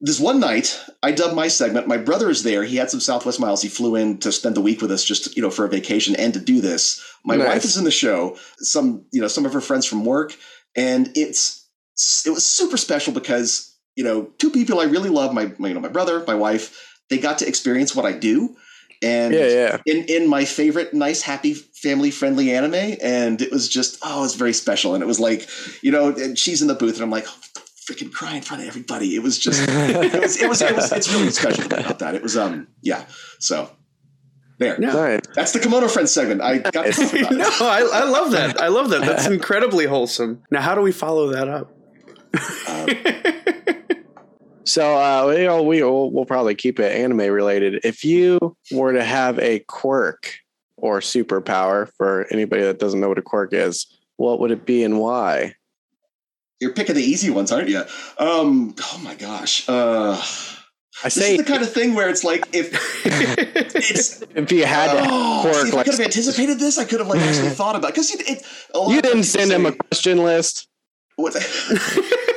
[0.00, 1.86] this one night, I dubbed my segment.
[1.86, 2.64] My brother is there.
[2.64, 3.62] He had some Southwest miles.
[3.62, 6.16] He flew in to spend the week with us, just you know, for a vacation
[6.16, 7.00] and to do this.
[7.24, 7.46] My Nice.
[7.46, 8.36] wife is in the show.
[8.58, 10.36] Some you know, some of her friends from work,
[10.74, 11.68] and it's
[12.26, 15.34] it was super special because you know, two people I really love.
[15.34, 16.88] My, my you know, my brother, my wife.
[17.10, 18.56] They got to experience what I do,
[19.02, 19.78] and yeah, yeah.
[19.86, 24.22] in in my favorite nice happy family friendly anime and it was just oh it
[24.22, 25.48] was very special and it was like
[25.82, 27.40] you know and she's in the booth and i'm like oh,
[27.90, 30.92] freaking cry in front of everybody it was just it was it was, it was
[30.92, 33.04] it's really special about that it was um yeah
[33.38, 33.68] so
[34.58, 34.92] there Yeah.
[34.92, 35.20] Nice.
[35.34, 37.50] that's the kemono friends segment i got to no.
[37.60, 38.60] I, I love that.
[38.60, 39.02] I love that.
[39.02, 40.42] That's incredibly wholesome.
[40.50, 41.72] Now, how do we follow that up?
[42.68, 43.96] Um,
[44.64, 47.80] So, uh, you know, we will we'll probably keep it anime related.
[47.84, 50.38] If you were to have a quirk
[50.76, 54.84] or superpower for anybody that doesn't know what a quirk is, what would it be
[54.84, 55.54] and why?
[56.62, 57.82] you're picking the easy ones aren't you
[58.18, 60.12] um oh my gosh uh
[61.02, 62.70] I this say is the kind of thing where it's like if
[63.04, 66.84] it's if you had to oh, quirk, see, if I could have anticipated this, I
[66.84, 68.46] could have like actually thought about because it, it,
[68.88, 70.68] you didn't send people him a question list.
[71.16, 71.34] What?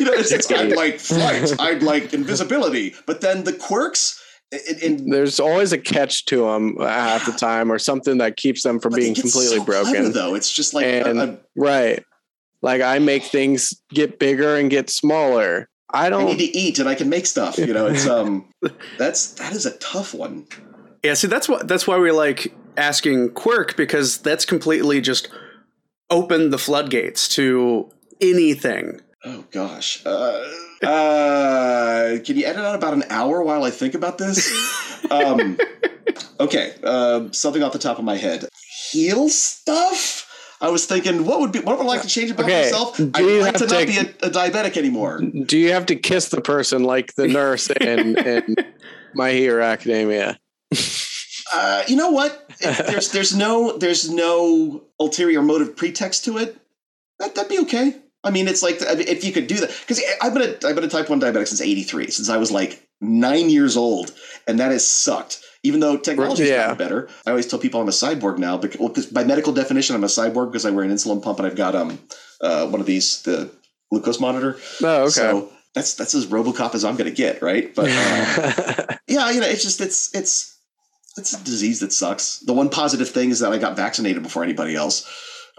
[0.00, 4.20] you know, it's, it's I'd like flight, I'd like invisibility, but then the quirks.
[4.52, 8.36] In, in, There's always a catch to them uh, half the time, or something that
[8.36, 10.12] keeps them from being completely so clever, broken.
[10.12, 12.02] though, it's just like And- a- Right.
[12.62, 15.68] Like I make things get bigger and get smaller.
[15.92, 16.24] I I don't.
[16.26, 17.58] need to eat and I can make stuff.
[17.58, 18.48] You know, it's um,
[18.98, 20.46] that's that is a tough one.
[21.04, 25.28] yeah, see, that's what that's why we like asking Quirk because that's completely just
[26.10, 27.88] open the floodgates to
[28.20, 29.00] anything.
[29.24, 30.04] Oh gosh.
[30.06, 30.42] Uh,
[30.82, 34.50] uh, can you edit out about an hour while I think about this?
[35.10, 35.58] Um,
[36.38, 38.48] okay, uh, something off the top of my head.
[38.92, 40.30] Heal stuff.
[40.60, 42.96] I was thinking, what would be what would I like to change about Okay, myself?
[42.96, 45.20] do I'd you like to have not be a, a diabetic anymore.
[45.20, 48.54] Do you have to kiss the person like the nurse in, in
[49.14, 50.38] My Hero Academia?
[51.52, 52.48] Uh, you know what?
[52.60, 56.56] If there's there's no there's no ulterior motive pretext to it.
[57.18, 57.96] That that'd be okay.
[58.22, 60.84] I mean, it's like if you could do that because I've been a I've been
[60.84, 64.12] a type one diabetic since '83, since I was like nine years old,
[64.46, 65.40] and that has sucked.
[65.62, 66.68] Even though technology's Yeah.
[66.68, 68.56] gotten better, I always tell people I'm a cyborg now.
[68.56, 71.46] Because, well, by medical definition, I'm a cyborg because I wear an insulin pump and
[71.46, 71.98] I've got um
[72.40, 73.50] uh, one of these the
[73.90, 74.58] glucose monitor.
[74.82, 75.10] Oh, okay.
[75.10, 77.74] So that's that's as RoboCop as I'm going to get, right?
[77.74, 80.58] But uh, yeah, you know, it's just it's it's
[81.16, 82.38] it's a disease that sucks.
[82.40, 85.06] The one positive thing is that I got vaccinated before anybody else.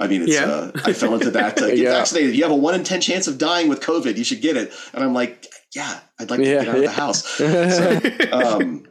[0.02, 0.46] I mean, it's, Yeah.
[0.46, 1.62] uh, I fell into that.
[1.62, 1.94] Uh, get Yeah.
[1.94, 2.36] vaccinated.
[2.36, 4.18] You have a one in 10 chance of dying with COVID.
[4.18, 4.72] You should get it.
[4.94, 7.24] And I'm like, yeah, I'd like to Yeah, get out of the house.
[7.40, 8.00] So,
[8.34, 8.86] um,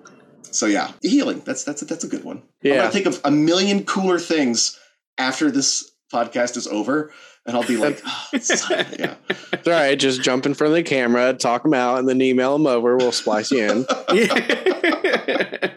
[0.53, 1.43] so yeah, healing.
[1.45, 2.43] That's, that's, a, that's a good one.
[2.63, 2.73] Yeah.
[2.73, 4.79] I'm going to think of a million cooler things
[5.19, 7.13] after this podcast is over.
[7.47, 9.15] And I'll be like, oh, son of a- yeah.
[9.53, 9.99] It's all right.
[9.99, 12.97] Just jump in front of the camera, talk them out, and then email them over.
[12.97, 13.87] We'll splice you in.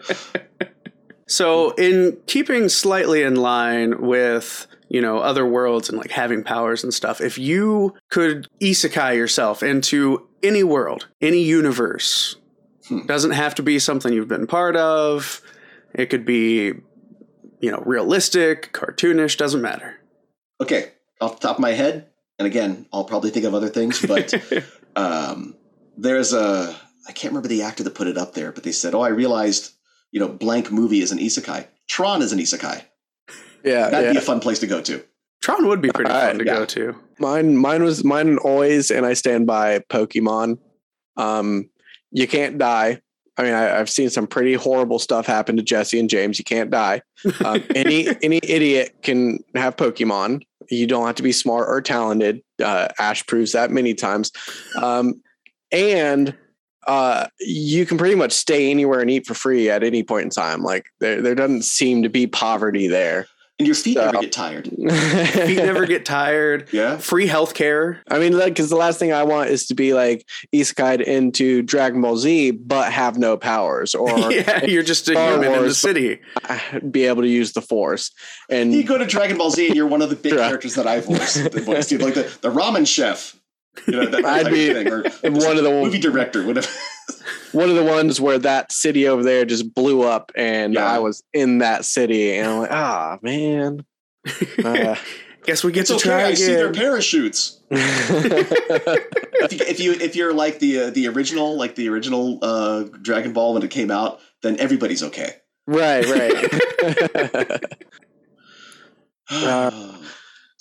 [1.26, 6.84] So, in keeping slightly in line with you know other worlds and like having powers
[6.84, 12.36] and stuff, if you could isekai yourself into any world, any universe,
[12.88, 13.06] Hmm.
[13.06, 15.40] doesn't have to be something you've been part of.
[15.94, 16.74] It could be
[17.60, 19.96] you know realistic, cartoonish, doesn't matter.
[20.60, 20.90] Okay.
[21.20, 22.08] Off the top of my head,
[22.38, 24.34] and again, I'll probably think of other things, but
[24.96, 25.54] um,
[25.96, 26.76] there's a
[27.08, 29.08] I can't remember the actor that put it up there, but they said, "Oh, I
[29.08, 29.72] realized,
[30.14, 31.66] you know, blank movie is an isekai.
[31.88, 32.84] Tron is an isekai.
[33.64, 33.90] Yeah.
[33.90, 34.12] That'd yeah.
[34.12, 35.04] be a fun place to go to."
[35.42, 36.54] Tron would be pretty fun Alright, to yeah.
[36.54, 36.96] go to.
[37.18, 40.58] Mine, mine was mine always, and I stand by Pokemon.
[41.16, 41.68] Um,
[42.12, 43.02] you can't die.
[43.36, 46.38] I mean, I, I've seen some pretty horrible stuff happen to Jessie and James.
[46.38, 47.02] You can't die.
[47.44, 50.44] Um, any any idiot can have Pokemon.
[50.70, 52.40] You don't have to be smart or talented.
[52.62, 54.30] Uh, Ash proves that many times.
[54.80, 55.20] Um,
[55.72, 56.34] and
[56.86, 60.30] uh, you can pretty much stay anywhere and eat for free at any point in
[60.30, 60.62] time.
[60.62, 63.26] Like there, there doesn't seem to be poverty there.
[63.60, 64.64] And your feet never get tired.
[64.68, 66.68] Feet never get tired.
[66.72, 66.96] Yeah.
[66.98, 68.00] Free healthcare.
[68.10, 71.62] I mean, like, because the last thing I want is to be like isekai'd into
[71.62, 75.62] Dragon Ball Z, but have no powers, or yeah, you're just a Star human in
[75.62, 76.18] the city.
[76.90, 78.10] be able to use the Force.
[78.50, 80.88] And You go to Dragon Ball Z, and you're one of the big characters that
[80.88, 83.36] I voiced, voiced you, like the, the ramen chef.
[83.86, 86.68] You know, that I'd be thing, or one of the movie director, whatever.
[87.52, 90.90] one of the ones where that city over there just blew up, and Yeah.
[90.90, 93.84] I was in that city, and I'm like, ah, man.
[94.64, 94.96] Uh,
[95.44, 96.04] Guess we get It's to okay.
[96.08, 97.60] try I see their parachutes.
[97.70, 102.84] if, you, if you if you're like the uh, the original like the original uh,
[103.02, 105.34] Dragon Ball when it came out, then everybody's okay.
[105.66, 107.60] right, right.
[109.30, 109.96] Uh,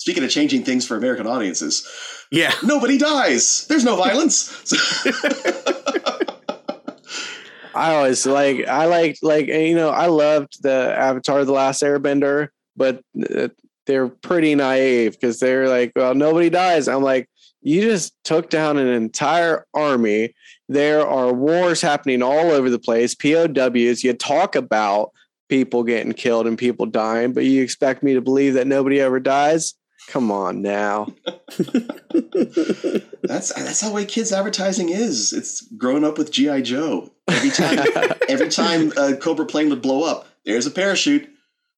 [0.04, 1.88] Speaking of changing things for American audiences,
[2.30, 2.54] Yeah.
[2.63, 3.66] nobody dies.
[3.68, 4.52] There's no violence.
[7.74, 12.50] I always like I liked like you know I loved the Avatar: The Last Airbender,
[12.76, 13.02] but
[13.34, 13.48] uh,
[13.86, 16.89] they're pretty naive because they're like, well, nobody dies.
[16.89, 17.30] I'm like,
[17.62, 20.36] you just took down an entire army.
[20.68, 23.16] There are wars happening all over the place.
[23.16, 24.04] POWs.
[24.04, 25.12] You talk about
[25.48, 29.22] people getting killed and people dying, but you expect me to believe that nobody ever
[29.22, 29.76] dies?
[30.08, 31.08] Come on now.
[33.24, 35.34] that's that's how way kids advertising is.
[35.34, 37.12] It's growing up with GI Joe.
[37.28, 37.80] Every time
[38.30, 41.30] every time a Cobra plane would blow up, there's a parachute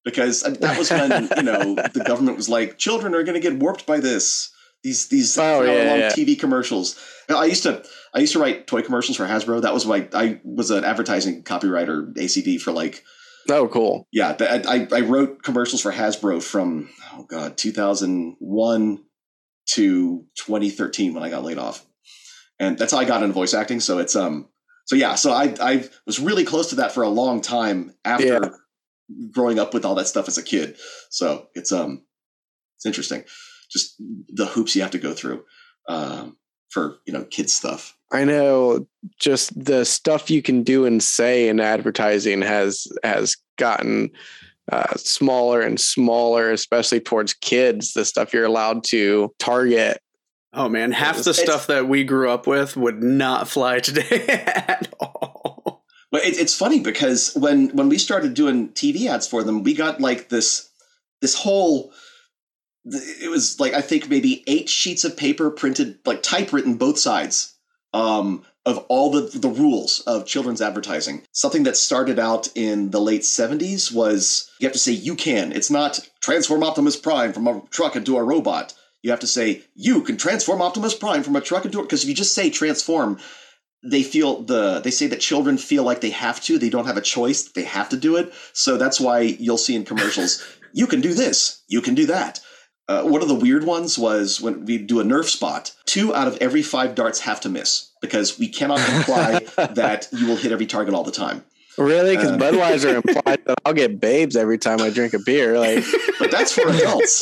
[0.04, 3.58] because that was when you know the government was like, children are going to get
[3.60, 4.52] warped by this.
[4.84, 6.10] These these Oh, yeah, long yeah.
[6.12, 7.00] TV commercials.
[7.30, 7.84] I used to
[8.14, 9.62] I used to write toy commercials for Hasbro.
[9.62, 13.04] That was my I was an advertising copywriter ACD for like
[13.50, 14.08] oh, cool.
[14.12, 14.36] yeah.
[14.40, 19.04] I I wrote commercials for Hasbro from oh god 2001
[19.72, 21.86] to 2013 when I got laid off,
[22.60, 23.80] and that's how I got into voice acting.
[23.80, 24.48] So it's um
[24.86, 25.16] so yeah.
[25.16, 28.50] So I I was really close to that for a long time after Yeah.
[29.32, 30.78] growing up with all that stuff as a kid.
[31.10, 32.04] So it's um
[32.78, 33.24] it's interesting,
[33.72, 33.96] just
[34.30, 35.44] the hoops you have to go through
[35.88, 36.38] um,
[36.70, 37.95] for you know kids stuff.
[38.12, 38.88] I know
[39.20, 44.12] just the stuff you can do and say in advertising has has gotten
[44.72, 47.94] uh, smaller and smaller, especially towards kids.
[47.94, 50.00] The stuff you're allowed to target.
[50.54, 54.94] Oh man, half the stuff that we grew up with would not fly today at
[55.00, 55.84] all.
[56.12, 59.74] But it, it's funny because when when we started doing TV ads for them, we
[59.74, 60.70] got like this
[61.22, 61.92] this whole.
[62.86, 67.55] It was like I think maybe eight sheets of paper printed, like typewritten both sides,
[67.96, 71.24] um, of all the the rules of children's advertising.
[71.32, 75.52] Something that started out in the late seventies was you have to say you can.
[75.52, 78.74] It's not transform Optimus Prime from a truck into a robot.
[79.02, 82.04] You have to say you can transform Optimus Prime from a truck into a because
[82.04, 83.18] if you just say transform,
[83.82, 86.98] they feel the they say that children feel like they have to they don't have
[86.98, 90.88] a choice they have to do it so that's why you'll see in commercials you
[90.88, 92.40] can do this you can do that
[92.88, 96.28] uh, one of the weird ones was when we do a nerf spot two out
[96.28, 99.40] of every five darts have to miss because we cannot imply
[99.74, 101.44] that you will hit every target all the time.
[101.78, 102.38] Really, because Uh.
[102.38, 105.60] Budweiser implied that I'll get babes every time I drink a beer.
[105.60, 105.84] Like,
[106.20, 107.22] but that's for adults.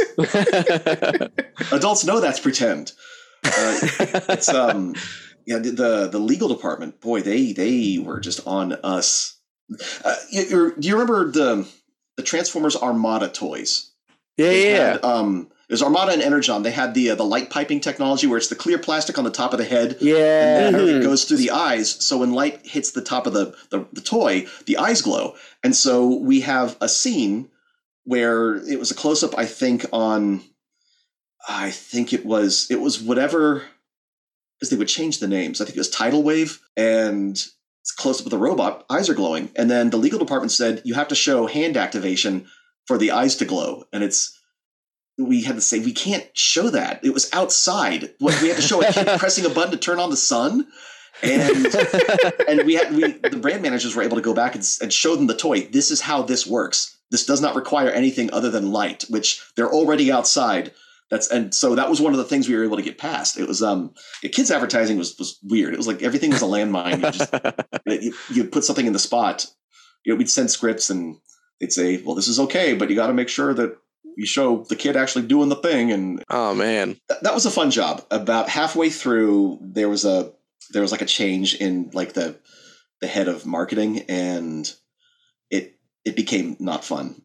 [1.72, 2.92] Adults know that's pretend.
[3.46, 3.78] Uh,
[4.30, 4.96] it's um
[5.46, 9.38] yeah the, the the legal department boy they they were just on us.
[10.06, 11.68] Uh, you, you're- do you remember the
[12.18, 13.92] the transformers armada toys?
[14.38, 16.62] Yeah, They yeah, had, um It was Armada and Energon.
[16.64, 19.32] They had the uh, the light piping technology where it's the clear plastic on the
[19.32, 19.98] top of the head.
[20.02, 20.16] Yeah.
[20.44, 21.00] And then Mhm.
[21.02, 21.90] it goes through the eyes.
[22.04, 25.36] So when light hits the top of the, the, the toy, the eyes glow.
[25.64, 27.50] And so we have a scene
[28.04, 30.44] where it was a close up, I think, on
[31.48, 33.64] I think it was it was whatever
[34.60, 35.60] because they would change the names.
[35.62, 37.32] I think it was Tidal Wave and
[37.82, 39.50] it's close up with the robot, eyes are glowing.
[39.56, 42.48] And then the legal department said you have to show hand activation
[42.86, 43.86] for the eyes to glow.
[43.92, 44.38] And it's
[45.18, 47.04] we had to say we can't show that.
[47.04, 48.14] It was outside.
[48.20, 50.68] What we had to show a kid pressing a button to turn on the sun.
[51.22, 51.66] And
[52.48, 55.16] and we had we the brand managers were able to go back and, and show
[55.16, 55.68] them the toy.
[55.68, 56.98] This is how this works.
[57.12, 60.74] This does not require anything other than light, which they're already outside.
[61.12, 63.38] That's and so that was one of the things we were able to get past.
[63.38, 63.94] It was um
[64.24, 65.76] kids advertising was was weird.
[65.76, 67.04] It was like everything was a landmine.
[67.04, 67.34] You just
[68.04, 69.46] you, you put something in the spot.
[70.04, 71.18] You know, we'd send scripts and
[71.60, 73.78] they'd say, "Well, this is okay, but you got to make sure that
[74.16, 76.98] you show the kid actually doing the thing." And oh man.
[77.10, 78.06] th- that was a fun job.
[78.12, 80.32] About halfway through, there was a
[80.72, 82.38] there was like a change in like the
[83.02, 84.72] the head of marketing, and
[85.50, 87.22] it it became not fun.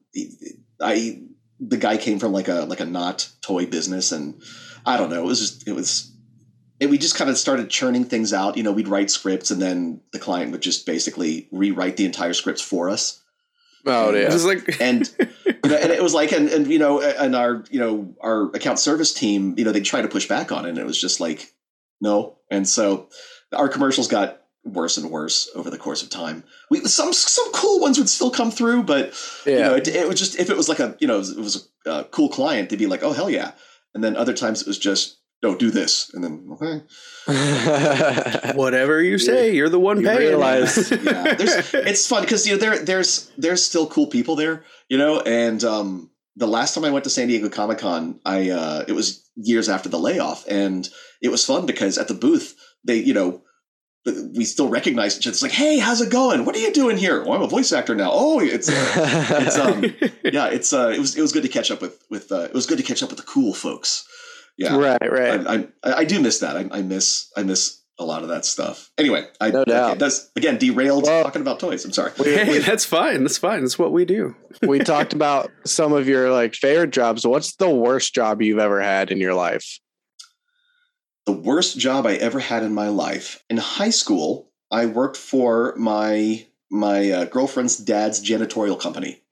[0.80, 1.22] I
[1.60, 4.40] the guy came from like a like a not toy business, and
[4.86, 5.22] I don't know.
[5.22, 6.14] It was just it was.
[6.80, 8.56] And we just kind of started churning things out.
[8.56, 12.34] You know, we'd write scripts, and then the client would just basically rewrite the entire
[12.34, 13.20] scripts for us
[13.86, 14.32] Oh It yeah.
[14.32, 15.10] was like and
[15.64, 18.44] you know, and it was like and, and you know and our you know our
[18.54, 21.00] account service team you know they tried to push back on it and it was
[21.00, 21.52] just like
[22.00, 22.36] no.
[22.50, 23.08] And so
[23.54, 26.44] our commercials got worse and worse over the course of time.
[26.70, 29.14] We some some cool ones would still come through but
[29.46, 29.52] Yeah.
[29.52, 31.30] you know it, it was just if it was like a you know it was,
[31.30, 33.52] it was a, uh cool client they'd be like oh hell yeah.
[33.94, 36.82] And then other times it was just no do this and then okay
[38.54, 40.18] whatever you say, you're the one You paying.
[40.18, 44.98] realize- yeah, it's fun because you know there there's there's still cool people there, you
[44.98, 45.20] know.
[45.20, 48.92] And um, the last time I went to San Diego Comic Con, I uh, it
[48.92, 50.88] was years after the layoff, and
[51.22, 53.42] it was fun because at the booth they you know
[54.34, 55.32] we still recognize each other.
[55.32, 56.46] It's like, hey, how's it going?
[56.46, 57.22] What are you doing here?
[57.22, 58.10] Well, I'm a voice actor now.
[58.12, 59.84] Oh, it's it's um
[60.24, 62.54] yeah, it's uh it was it was good to catch up with with uh, it
[62.54, 64.06] was good to catch up with the cool folks.
[64.58, 65.46] Yeah, right, right.
[65.46, 65.54] I,
[65.88, 66.56] I I do miss that.
[66.56, 68.90] I, I miss I miss a lot of that stuff.
[68.98, 69.90] Anyway, I No doubt.
[69.92, 71.84] okay, that's again derailed Well- talking about toys.
[71.84, 72.12] I'm sorry.
[72.18, 73.22] We- hey, we- that's fine.
[73.22, 73.60] That's fine.
[73.62, 74.34] That's what we do.
[74.62, 77.26] we talked about some of your like favorite jobs.
[77.26, 79.78] What's the worst job you've ever had in your life?
[81.26, 84.50] The worst job I ever had in my life in high school.
[84.70, 89.22] I worked for my my uh, girlfriend's dad's janitorial company,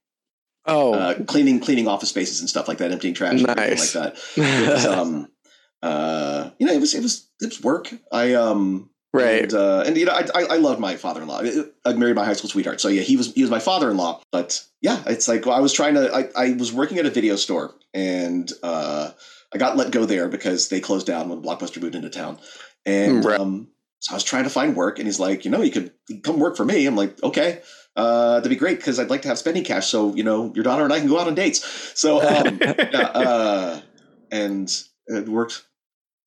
[0.66, 3.94] Oh, uh, cleaning cleaning office spaces and stuff like that, emptying trash Nice.
[3.94, 4.16] like that.
[4.36, 5.28] It was, um,
[5.82, 7.92] uh, you know, it was it was it was work.
[8.12, 9.42] I um right.
[9.44, 11.42] And, uh, and you know, I, I, I love my father-in-law.
[11.42, 14.20] I- I married my high school sweetheart, so yeah, he was he was my father-in-law.
[14.32, 16.12] But yeah, it's like I was trying to.
[16.12, 19.10] I, I was working at a video store, and uh,
[19.54, 22.38] I got let go there because they closed down when Blockbuster moved into town.
[22.84, 23.38] And Right.
[23.38, 23.68] um,
[24.00, 25.92] so I was trying to find work, and he's like, you know, you could
[26.24, 26.86] come work for me.
[26.86, 27.60] I'm like, okay.
[27.96, 30.64] Uh, that'd be great because I'd like to have spending cash, so you know your
[30.64, 31.64] daughter and I can go out on dates.
[31.98, 32.60] So, um,
[32.92, 33.80] uh,
[34.30, 34.70] and
[35.06, 35.66] it worked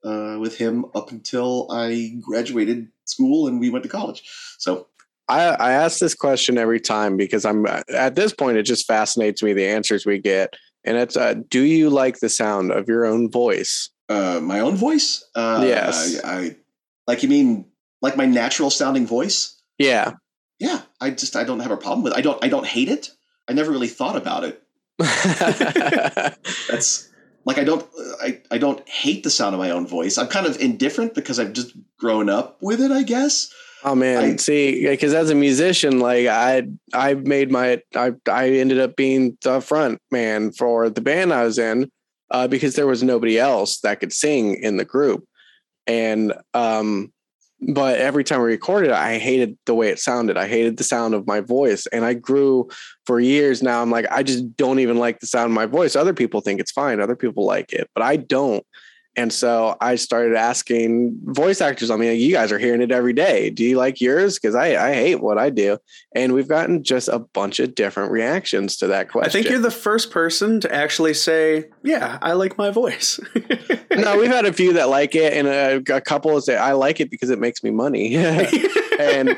[0.03, 4.23] uh, with him up until I graduated school and we went to college.
[4.57, 4.87] So
[5.27, 9.43] I, I ask this question every time because I'm at this point it just fascinates
[9.43, 13.05] me the answers we get, and it's uh, do you like the sound of your
[13.05, 13.91] own voice?
[14.09, 16.19] uh, my own voice, uh, Yes.
[16.23, 16.55] I, I
[17.07, 17.65] like you mean
[18.01, 19.61] like my natural sounding voice.
[19.77, 20.13] Yeah.
[20.59, 22.13] Yeah, I just I don't have a problem with.
[22.13, 22.17] It.
[22.17, 23.11] I don't I don't hate it.
[23.47, 24.61] I never really thought about it.
[26.69, 27.09] That's
[27.45, 27.87] like I don't
[28.21, 30.17] I I don't hate the sound of my own voice.
[30.17, 32.91] I'm kind of indifferent because I've just grown up with it.
[32.91, 33.51] I guess.
[33.83, 38.49] Oh man, I- see, because as a musician, like I, I made my, I, I
[38.49, 41.89] ended up being the front man for the band I was in,
[42.29, 45.23] uh, because there was nobody else that could sing in the group,
[45.87, 47.13] and um,
[47.61, 50.37] but every time we recorded, I hated the way it sounded.
[50.37, 52.69] I hated the sound of my voice, and I grew
[53.05, 53.81] for years now.
[53.81, 55.95] I'm like, I just don't even like the sound of my voice.
[55.95, 57.01] Other people think it's fine.
[57.01, 58.65] Other people like it, but I don't.
[59.19, 61.91] And so I started asking voice actors.
[61.91, 63.49] I mean, you guys are hearing it every day.
[63.49, 64.39] Do you like yours?
[64.39, 65.77] Because I, I hate what I do.
[66.15, 69.29] And we've gotten just a bunch of different reactions to that question.
[69.29, 73.19] I think you're the first person to actually say, "Yeah, I like my voice."
[73.91, 77.01] no, we've had a few that like it, and a, a couple say I like
[77.01, 78.15] it because it makes me money.
[78.99, 79.37] and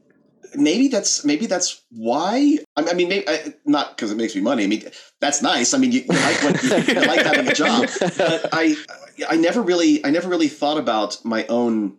[0.54, 2.58] maybe that's maybe that's why.
[2.76, 4.64] I, I mean, maybe, I, not because it makes me money.
[4.64, 4.84] I mean,
[5.22, 5.72] that's nice.
[5.72, 8.76] I mean, you, you like what, you, you like having a job, but I
[9.28, 11.98] I never really I never really thought about my own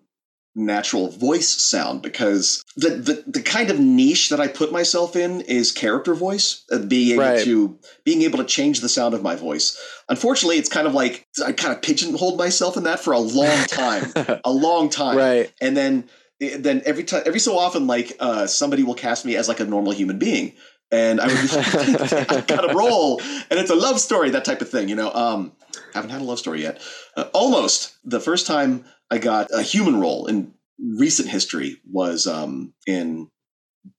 [0.57, 5.41] natural voice sound because the, the the kind of niche that I put myself in
[5.41, 7.43] is character voice, uh, being able Right.
[7.43, 9.77] to being able to change the sound of my voice.
[10.07, 13.65] Unfortunately, it's kind of like I kind of pigeonholed myself in that for a long
[13.65, 14.11] time,
[14.45, 15.51] a long time, right.
[15.61, 16.09] and then
[16.39, 19.65] then every time every so often like uh, somebody will cast me as like a
[19.65, 20.53] normal human being
[20.91, 24.45] and i would be like i got a role and it's a love story that
[24.45, 25.51] type of thing you know um
[25.95, 26.79] haven't had a love story yet
[27.17, 32.73] uh, almost the first time i got a human role in recent history was um
[32.85, 33.29] in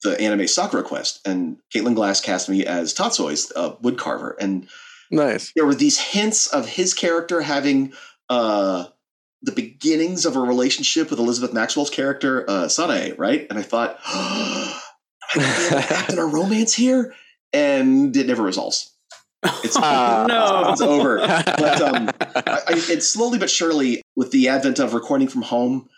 [0.02, 4.68] the anime sakura quest and caitlin glass cast me as tatsuo's uh, woodcarver and
[5.10, 5.52] Nice.
[5.54, 7.92] there were these hints of his character having
[8.28, 8.86] uh,
[9.42, 13.46] the beginnings of a relationship with Elizabeth Maxwell's character, uh, Sanae, right?
[13.48, 14.80] And I thought, am
[15.34, 17.14] I going to to act in a romance here?
[17.52, 18.92] And it never resolves.
[19.64, 20.26] It's, Ah.
[20.28, 20.72] no.
[20.72, 21.18] it's over.
[21.58, 25.88] But um, I, I, it's slowly but surely with the advent of recording from home.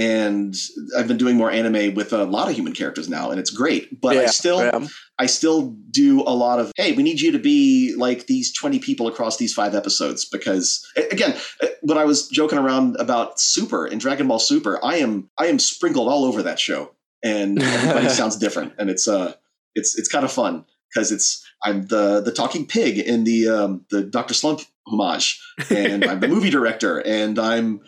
[0.00, 0.54] And
[0.96, 4.00] I've been doing more anime with a lot of human characters now, and it's great.
[4.00, 4.86] But I still, yeah.
[5.18, 8.78] I still do a lot of, hey, we need you to be like these 20
[8.78, 10.24] people across these five episodes.
[10.24, 14.98] Because again, uh, when I was joking around about Super in Dragon Ball Super, I
[14.98, 16.92] am I am sprinkled all over that show.
[17.24, 18.74] And everybody sounds different.
[18.78, 19.34] And it's uh
[19.74, 23.84] it's it's kind of fun because it's I'm the the talking pig in the um
[23.90, 24.34] the Dr.
[24.34, 25.40] Slump homage.
[25.70, 27.80] And I'm the movie director, and I'm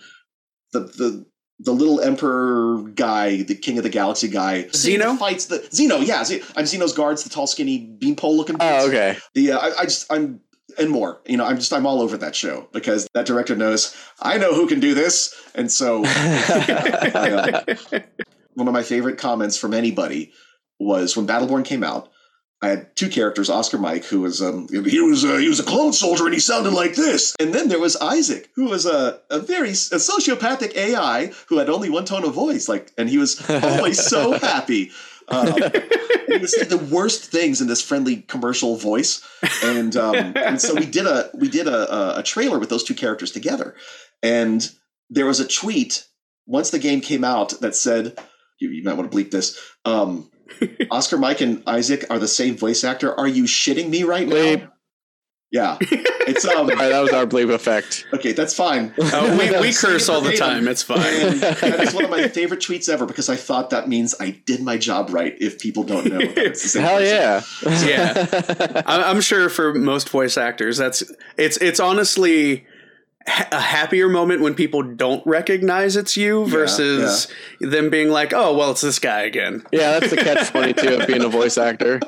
[0.72, 1.26] the the
[1.62, 4.66] the little emperor guy, the king of the galaxy guy.
[4.74, 5.14] Zeno?
[5.16, 5.98] fights the Zeno.
[5.98, 6.24] Yeah,
[6.56, 8.56] I'm Zeno's guards, the tall, skinny beanpole looking.
[8.60, 9.18] Oh, okay.
[9.34, 10.40] The uh, I, I just I'm
[10.78, 11.20] and more.
[11.26, 14.54] You know, I'm just I'm all over that show because that director knows I know
[14.54, 18.00] who can do this, and so I, uh,
[18.54, 20.32] one of my favorite comments from anybody
[20.78, 22.10] was when Battleborn came out.
[22.62, 25.64] I had two characters, Oscar Mike, who was um, he was uh, he was a
[25.64, 29.20] clone soldier and he sounded like this, and then there was Isaac, who was a,
[29.30, 33.16] a very a sociopathic AI who had only one tone of voice, like, and he
[33.16, 34.90] was always so happy.
[35.28, 35.54] Um,
[36.26, 39.26] he would say the worst things in this friendly commercial voice,
[39.64, 42.84] and um, and so we did a we did a, a a trailer with those
[42.84, 43.74] two characters together,
[44.22, 44.70] and
[45.08, 46.06] there was a tweet
[46.44, 48.18] once the game came out that said
[48.58, 49.58] you, you might want to bleep this.
[49.84, 50.30] Um,
[50.90, 53.18] Oscar Mike and Isaac are the same voice actor.
[53.18, 54.72] Are you shitting me right now?
[55.52, 58.06] Yeah, it's um All right, that was our bleep effect.
[58.14, 58.30] okay.
[58.30, 58.94] That's fine.
[59.00, 60.68] Oh, we, we curse all the time.
[60.68, 61.00] It's fine.
[61.40, 64.62] That is one of my favorite tweets ever because I thought that means I did
[64.62, 65.34] my job right.
[65.40, 67.88] If people don't know, it's the same Hell person.
[67.88, 68.24] yeah.
[68.68, 68.82] Yeah.
[68.86, 71.02] I- I'm sure for most voice actors, that's
[71.36, 72.69] it's it's honestly ha-
[73.26, 77.28] a happier moment when people don't recognize it's you versus
[77.60, 81.06] them being like, "Oh, well, it's this guy again." yeah, that's the catch 22 of
[81.06, 82.00] being a voice actor.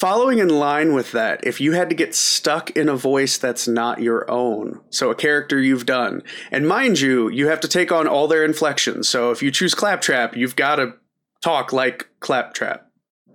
[0.00, 3.66] Following in line with that, if you had to get stuck in a voice that's
[3.66, 7.90] not your own, so a character you've done, and mind you, you have to take
[7.90, 9.08] on all their inflections.
[9.08, 10.94] So if you choose Claptrap, you've got to
[11.42, 12.88] talk like Claptrap.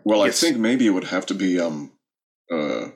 [0.05, 0.41] Well, Yes.
[0.41, 1.91] I think maybe it would have to be um,
[2.49, 2.87] uh,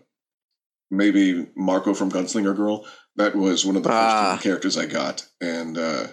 [0.90, 2.86] maybe Marco from Gunslinger Girl.
[3.18, 4.24] That was one of the first Ah.
[4.32, 6.08] human characters I got, and uh,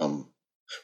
[0.00, 0.28] um,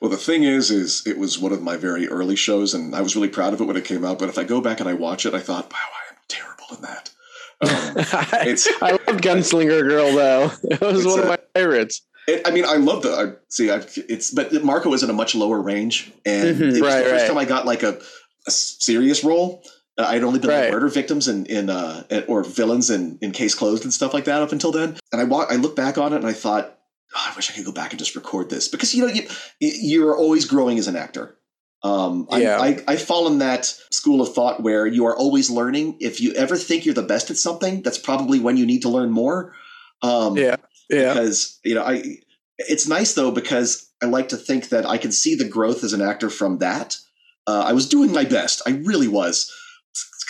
[0.00, 3.00] well, the thing is, is it was one of my very early shows, and I
[3.00, 4.18] was really proud of it when it came out.
[4.18, 6.76] But if I go back and I watch it, I thought, wow, I am terrible
[6.76, 7.10] in that.
[7.62, 7.96] Um,
[8.48, 10.50] It's- I love Gunslinger Girl though.
[10.70, 12.02] It was one of my favorites.
[12.28, 13.10] It, I mean, I love the.
[13.12, 13.76] I, see, I,
[14.08, 16.60] it's but Marco was in a much lower range, and Mhm.
[16.60, 17.28] it was Right, the first right.
[17.28, 17.98] time I got like a,
[18.46, 19.62] a serious role.
[19.98, 23.54] Uh, I'd only been like murder victims and in, uh, or villains in, in case
[23.54, 24.96] closed and stuff like that up until then.
[25.12, 26.78] And I wa- I look back on it and I thought,
[27.14, 29.26] oh, I wish I could go back and just record this because you know you
[29.60, 31.36] you're always growing as an actor.
[31.82, 32.58] Um, I, Yeah.
[32.60, 35.96] I, I fall in that school of thought where you are always learning.
[36.00, 38.88] If you ever think you're the best at something, that's probably when you need to
[38.88, 39.54] learn more.
[40.02, 40.56] Um, Yeah.
[40.90, 41.14] Yeah.
[41.14, 42.18] because you know I
[42.58, 45.92] it's nice though because I like to think that I can see the growth as
[45.94, 46.98] an actor from that.
[47.46, 48.60] Uh, I was doing my best.
[48.66, 49.50] I really was.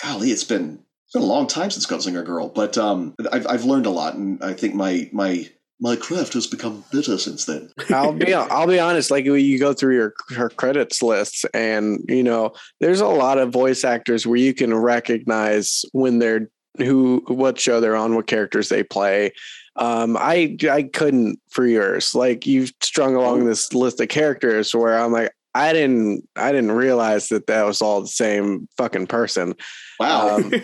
[0.01, 3.65] Golly, it's been it's been a long time since Gunslinger Girl, but um, I've I've
[3.65, 7.71] learned a lot, and I think my my my craft has become better since then.
[7.89, 9.11] I'll be I'll be honest.
[9.11, 13.51] Like you go through your her credits lists, and you know, there's a lot of
[13.51, 18.69] voice actors where you can recognize when they're who what show they're on, what characters
[18.69, 19.31] they play.
[19.75, 22.15] Um, I I couldn't for yours.
[22.15, 26.71] Like you've strung along this list of characters where I'm like, I didn't I didn't
[26.71, 29.55] realize that that was all the same fucking person.
[29.99, 30.37] Wow.
[30.37, 30.51] Um,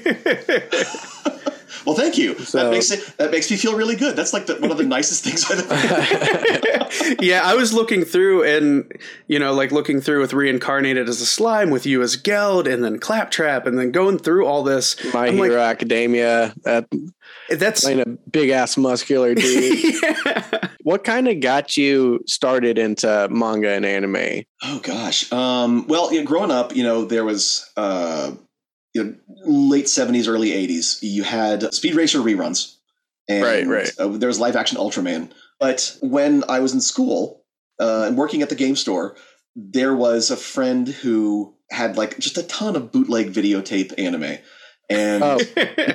[1.86, 2.38] well, thank you.
[2.40, 4.16] so- that makes it that makes me feel really good.
[4.16, 7.16] That's like the, one of the nicest things I've ever.
[7.20, 8.92] yeah, I was looking through and
[9.28, 12.84] you know, like looking through with reincarnated as a slime, with you as Geld, and
[12.84, 14.96] then Claptrap, and then going through all this.
[15.14, 16.54] My I'm Hero like, Academia.
[16.64, 16.88] That
[17.50, 20.04] that's playing a big ass muscular dude.
[20.04, 20.33] yeah.
[20.84, 24.44] What kind of got you started into manga and anime?
[24.62, 25.32] Oh gosh.
[25.32, 28.32] Um, well, you know, growing up, you know, there was uh,
[28.94, 29.16] you know,
[29.46, 31.00] late seventies, early eighties.
[31.02, 32.76] You had Speed Racer reruns,
[33.28, 33.92] and Right, right.
[33.98, 35.32] Uh, there was live action Ultraman.
[35.60, 37.44] But when I was in school
[37.80, 39.16] uh, and working at the game store,
[39.56, 44.38] there was a friend who had like just a ton of bootleg videotape anime,
[44.90, 45.38] and Oh,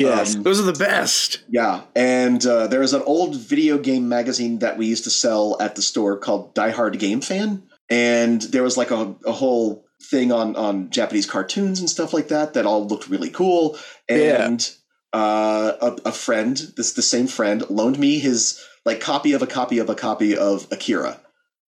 [0.00, 0.36] yes.
[0.36, 1.40] um, Those are the best.
[1.48, 5.56] yeah, and uh, there was an old video game magazine that we used to sell
[5.60, 9.84] at the store called Die Hard Game Fan, and there was like a, a whole
[10.00, 13.76] thing on on Japanese cartoons and stuff like that that all looked really cool.
[14.08, 14.68] And
[15.12, 19.46] uh, a, a friend, this the same friend, loaned me his like copy of a
[19.46, 21.20] copy of a copy of Akira,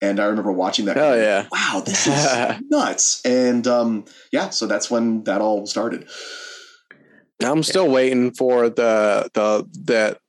[0.01, 0.97] and I remember watching that.
[0.97, 1.47] Oh yeah.
[1.51, 3.21] Wow, this is nuts!
[3.25, 6.07] And um, yeah, so that's when that all started.
[7.43, 10.19] I'm still waiting for the the that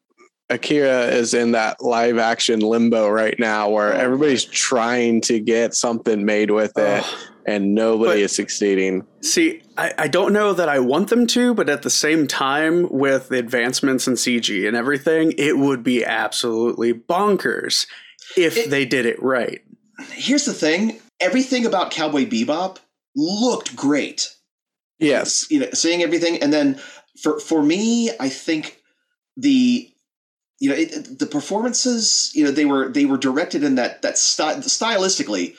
[0.49, 5.75] Akira is in that live action limbo right now where Oh, everybody's trying to get
[5.75, 7.19] something made with it Oh.
[7.47, 9.07] and nobody But- is succeeding.
[9.23, 12.89] See, I, I don't know that I want them to, but at the same time,
[12.91, 17.87] with the advancements in CG and everything, it would be absolutely bonkers
[18.37, 19.61] if It- they did it right.
[20.13, 22.79] Here's the thing: everything about Cowboy Bebop
[23.17, 24.35] looked great.
[24.99, 25.47] Yes.
[25.51, 26.79] you know seeing everything and then
[27.23, 28.79] for for me i think
[29.37, 29.89] the
[30.59, 34.18] you know it, the performances you know they were they were directed in that that
[34.18, 35.55] sty- stylistically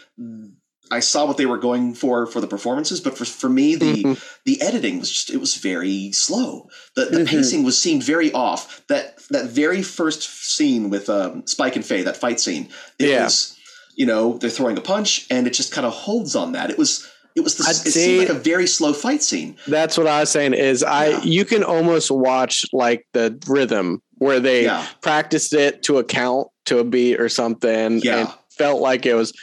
[0.91, 4.03] i saw what they were going for for the performances but for, for me the
[4.03, 4.21] Mhm.
[4.45, 7.27] the editing was just it was very slow the, the Mhm.
[7.27, 10.21] pacing was seemed very off that that very first
[10.55, 13.23] scene with um, spike and faye that fight scene it Yeah.
[13.25, 13.55] was
[13.95, 16.77] you know they're throwing a punch and it just kind of holds on that it
[16.77, 19.97] was it was the, I'd it say- seemed like a very slow fight scene That's
[19.97, 21.23] what I was saying is I Yeah.
[21.23, 26.47] you can almost watch like the rhythm where they yeah practiced it to a count
[26.65, 28.19] to a beat or something Yeah.
[28.19, 29.33] and felt like it was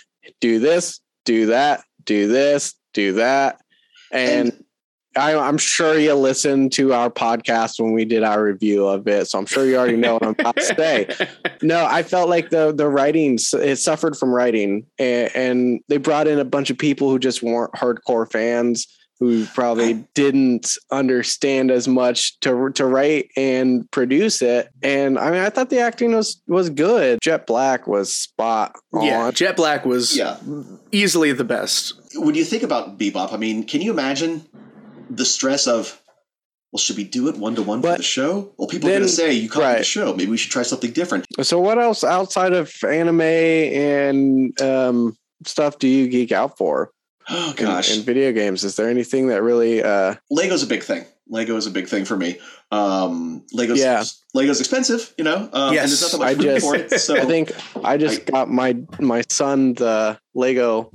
[0.41, 3.61] do this, do that, do this, do that.
[4.13, 4.65] And, And-
[5.19, 9.27] I, I'm sure you listened to our podcast when we did our review of it,
[9.29, 11.09] so I'm sure you already know what I'm about to say.
[11.63, 16.29] No, I felt like the the writing it suffered from writing, and, and they brought
[16.29, 18.87] in a bunch of people who just weren't hardcore fans,
[19.19, 24.69] who probably didn't understand as much to to write and produce it.
[24.83, 27.19] And I mean, I thought the acting was was good.
[27.23, 29.05] Jet Black was spot on.
[29.05, 30.37] Yeah, Jet Black was Yeah.
[30.93, 31.95] easily the best.
[32.15, 34.43] when you think about bebop i mean can you imagine
[35.11, 36.01] the stress of
[36.73, 39.03] well should we do it one to one for the show well people are going
[39.03, 42.05] to say you copied the show maybe we should try something different So, what else
[42.05, 46.91] outside of anime and um, stuff do you geek out for?
[47.31, 48.65] oh gosh in, video games?
[48.65, 49.83] Is there anything that really?
[49.83, 52.39] Uh, lego's a big thing lego is a big thing for me
[52.71, 54.03] um lego's Yeah.
[54.33, 56.75] lego's expensive you know um, Yes, and there's not that I much room just- for
[56.77, 57.53] it so I think
[57.85, 60.91] I just got my my son the Lego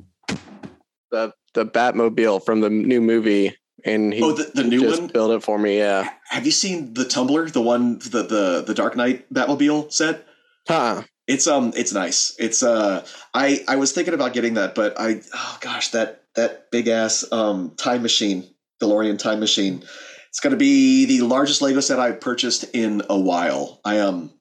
[1.12, 3.56] the the Batmobile from the new movie,
[3.86, 5.78] and he oh the, the new just one built it for me.
[5.78, 10.26] Yeah, have you seen the Tumbler the one the the, the dark knight batmobile set
[10.68, 11.04] huh?
[11.28, 12.36] It's um it's nice.
[12.38, 16.70] It's uh I I was thinking about getting that, but I oh gosh, that that
[16.72, 18.46] big ass um time machine,
[18.82, 19.84] DeLorean time machine.
[20.30, 23.80] It's gonna be the largest Lego set I've purchased in a while.
[23.86, 24.32] I um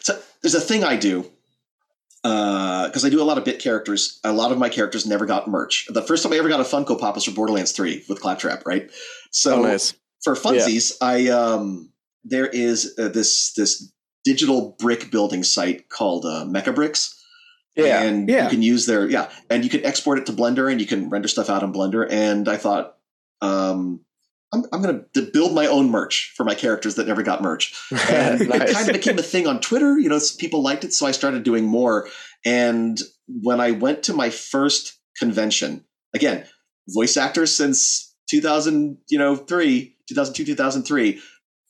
[0.00, 1.30] so there's a thing I do.
[2.24, 4.20] Uh, because I do a lot of bit characters.
[4.22, 5.86] A lot of my characters never got merch.
[5.88, 8.64] The first time I ever got a Funko Pop was for Borderlands 3 with Claptrap,
[8.64, 8.90] right?
[9.30, 9.94] So oh, nice.
[10.22, 11.90] for funsies, I um
[12.24, 13.92] there is uh, this this
[14.24, 17.18] digital brick building site called uh, Mecabricks.
[17.74, 18.44] Yeah, and yeah.
[18.44, 21.08] you can use their yeah, and you can export it to Blender and you can
[21.08, 22.06] render stuff out in Blender.
[22.10, 22.98] And I thought,
[23.40, 24.00] um,
[24.52, 27.74] I'm I'm gonna build my own merch for my characters that never got merch.
[28.08, 29.98] And it kind of became a thing on Twitter.
[29.98, 32.08] You know, people liked it, so I started doing more.
[32.44, 35.84] And when I went to my first convention,
[36.14, 36.44] again,
[36.88, 41.20] voice actor since 2000, you know, three, 2002, 2003.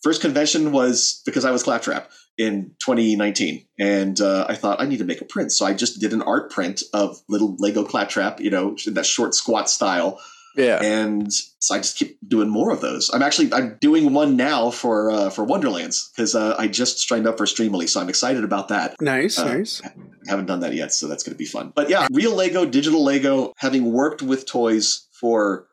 [0.03, 4.99] First convention was because I was Claptrap in 2019, and uh, I thought I need
[4.99, 8.41] to make a print, so I just did an art print of little Lego Claptrap,
[8.41, 10.19] you know, in that short squat style,
[10.57, 10.83] yeah.
[10.83, 13.11] and so I just keep doing more of those.
[13.13, 17.27] I'm actually I'm doing one now for uh, for Wonderlands because uh, I just signed
[17.27, 19.01] up for Streamily, so I'm excited about that.
[19.01, 19.83] Nice, Uh, nice.
[20.27, 21.73] Haven't done that yet, so that's going to be fun.
[21.75, 25.67] But yeah, real Lego, digital Lego, having worked with toys for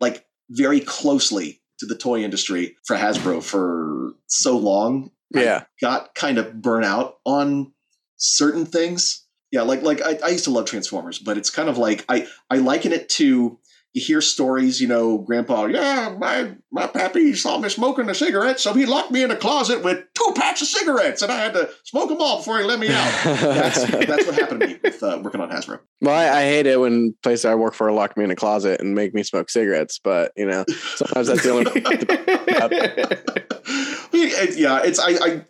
[0.00, 5.64] like very closely to the toy industry for Hasbro for so long, yeah.
[5.80, 7.72] got kind of burnt out on
[8.16, 9.26] certain things.
[9.50, 12.26] Yeah, like like I, I used to love Transformers, but it's kind of like I
[12.48, 13.58] I liken it to
[13.94, 18.58] you hear stories, you know, Grandpa, yeah, my my pappy saw me smoking a cigarette,
[18.58, 21.52] so he locked me in a closet with two packs of cigarettes, and I had
[21.52, 23.12] to smoke them all before he let me out.
[23.24, 25.80] That's that's what happened to me with uh, working on Hasbro.
[26.00, 28.80] Well, I, I hate it when places I work for lock me in a closet
[28.80, 30.64] and make me smoke cigarettes, but you know,
[30.96, 31.70] sometimes that's the only.
[34.58, 35.44] yeah, it's I, I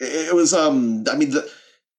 [0.00, 1.50] it was um I mean the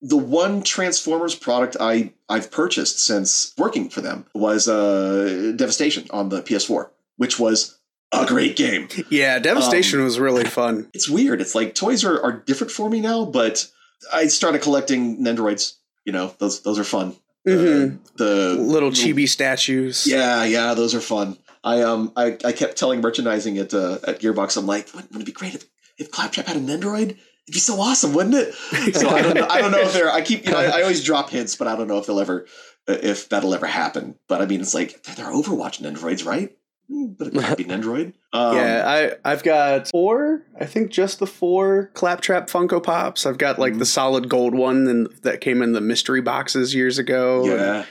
[0.02, 6.30] the one Transformers product I I've purchased since working for them was uh Devastation on
[6.30, 7.80] the PS4, which was
[8.12, 8.88] a great game.
[9.10, 10.89] Yeah, Devastation um, was really fun.
[10.93, 11.41] It's weird.
[11.41, 13.68] It's like toys are, are different for me now, but
[14.14, 15.74] I started collecting Nendoroids.
[16.06, 17.16] You know, those those are fun.
[17.48, 17.95] Mm-hmm.
[17.95, 20.06] Uh, the little chibi statues.
[20.06, 21.38] Yeah, yeah, those are fun.
[21.64, 25.26] I um I, I kept telling merchandising at uh, at Gearbox, I'm like, wouldn't it
[25.26, 25.66] be great if,
[25.98, 27.18] if Claptrap had a Nendoroid?
[27.48, 28.54] It'd be so awesome, wouldn't it?
[28.95, 29.48] So I don't know.
[29.50, 30.12] I don't know if they're.
[30.12, 30.45] I keep.
[30.45, 32.45] You know, I, I always drop hints, but I don't know if they'll ever,
[32.88, 34.16] if that'll ever happen.
[34.28, 36.54] But I mean, it's like they're, Overwatch Nendoroids, right?
[36.89, 38.14] Hmm, but it could be an Android.
[38.34, 40.43] Um, yeah, I I've got four.
[40.60, 43.26] I think just the four Claptrap Funko Pops.
[43.26, 43.80] I've got like mm-hmm.
[43.80, 47.45] the solid gold one and that came in the mystery boxes years ago.
[47.45, 47.86] Yeah.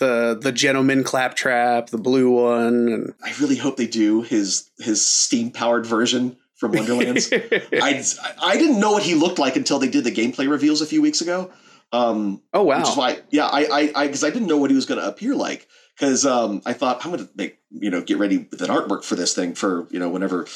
[0.00, 5.04] The the gentleman claptrap, the blue one, and I really hope they do his his
[5.04, 7.30] steam powered version from Wonderlands.
[7.32, 8.02] I
[8.42, 11.00] I didn't know what he looked like until they did the gameplay reveals a few
[11.00, 11.50] weeks ago.
[11.92, 12.80] Um, oh wow!
[12.80, 15.00] Which is why, yeah, I I because I, I, didn't know what he was going
[15.00, 15.66] to appear like
[15.98, 19.04] because um, I thought I'm going to make you know get ready with an artwork
[19.04, 20.46] for this thing for you know whenever.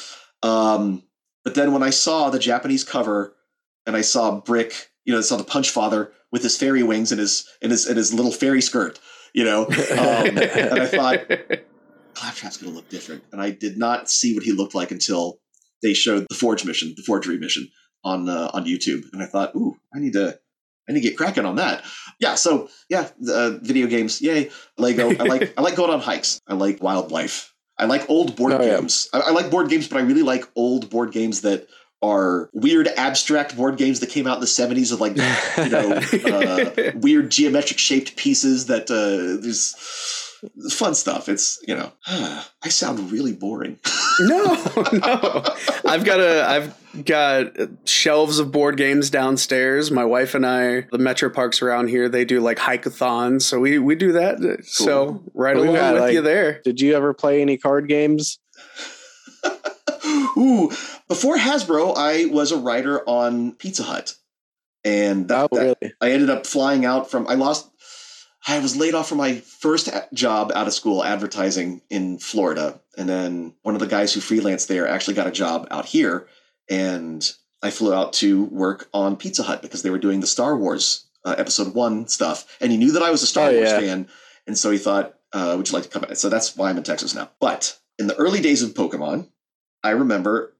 [0.43, 1.03] Um,
[1.43, 3.35] but then when I saw the Japanese cover
[3.85, 7.11] and I saw Brick, you know, I saw the Punch Father with his fairy wings
[7.11, 8.99] and his and his and his little fairy skirt,
[9.33, 9.71] you know, um,
[10.37, 11.27] and I thought
[12.13, 15.39] Claptrap's going to look different, and I did not see what he looked like until
[15.83, 17.67] they showed the Forge mission, the Forgery mission
[18.03, 20.39] on uh, on YouTube, and I thought, ooh, I need to
[20.89, 21.83] I need to get cracking on that.
[22.19, 24.49] Yeah, so yeah, uh, video games, yay.
[24.77, 25.09] Lego.
[25.11, 26.41] I like I like going on hikes.
[26.47, 27.53] I like wildlife.
[27.77, 29.09] I like old board oh, games.
[29.13, 29.21] Yeah.
[29.21, 31.67] I, I, like board games, but I really like old board games that
[32.03, 35.93] are weird abstract board games that came out in the 70s of like you know
[36.37, 39.73] uh, weird geometric shaped pieces that uh, there's
[40.69, 41.29] fun stuff.
[41.29, 43.79] It's you know, I sound really boring.
[44.21, 44.53] no,
[44.93, 45.43] no.
[45.85, 49.91] I've got a I've got shelves of board games downstairs.
[49.91, 53.79] My wife and I, the metro parks around here, they do like hikeathons, so we
[53.79, 54.37] we do that.
[54.39, 54.61] Cool.
[54.63, 56.61] So right along got, with like, you there.
[56.63, 58.39] Did you ever play any card games?
[60.37, 60.69] Ooh,
[61.07, 64.15] before Hasbro, I was a writer on Pizza Hut,
[64.83, 65.75] and that, oh, really?
[65.81, 67.27] that, I ended up flying out from.
[67.27, 67.69] I lost
[68.47, 72.79] I was laid off from my first job out of school advertising in Florida.
[72.97, 76.27] And then one of the guys who freelanced there actually got a job out here.
[76.69, 77.29] And
[77.61, 81.05] I flew out to work on Pizza Hut because they were doing the Star Wars
[81.23, 82.57] uh, episode one stuff.
[82.59, 83.79] And he knew that I was a Star oh, Wars yeah.
[83.79, 84.09] fan.
[84.45, 86.05] And so he thought, uh, would you like to come?
[86.15, 87.29] So that's why I'm in Texas now.
[87.39, 89.29] But in the early days of Pokemon,
[89.83, 90.53] I remember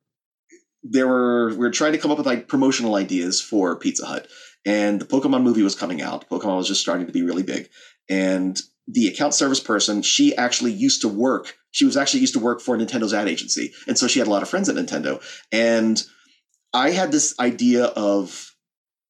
[0.84, 4.28] there were, we were trying to come up with like promotional ideas for Pizza Hut
[4.66, 6.30] and the Pokemon movie was coming out.
[6.30, 7.70] Pokemon was just starting to be really big.
[8.10, 11.56] And the account service person, she actually used to work.
[11.72, 13.74] She was actually used to work for Nintendo's ad agency.
[13.88, 15.22] And so she had a lot of friends at Nintendo.
[15.52, 16.02] And
[16.74, 18.56] I had this idea of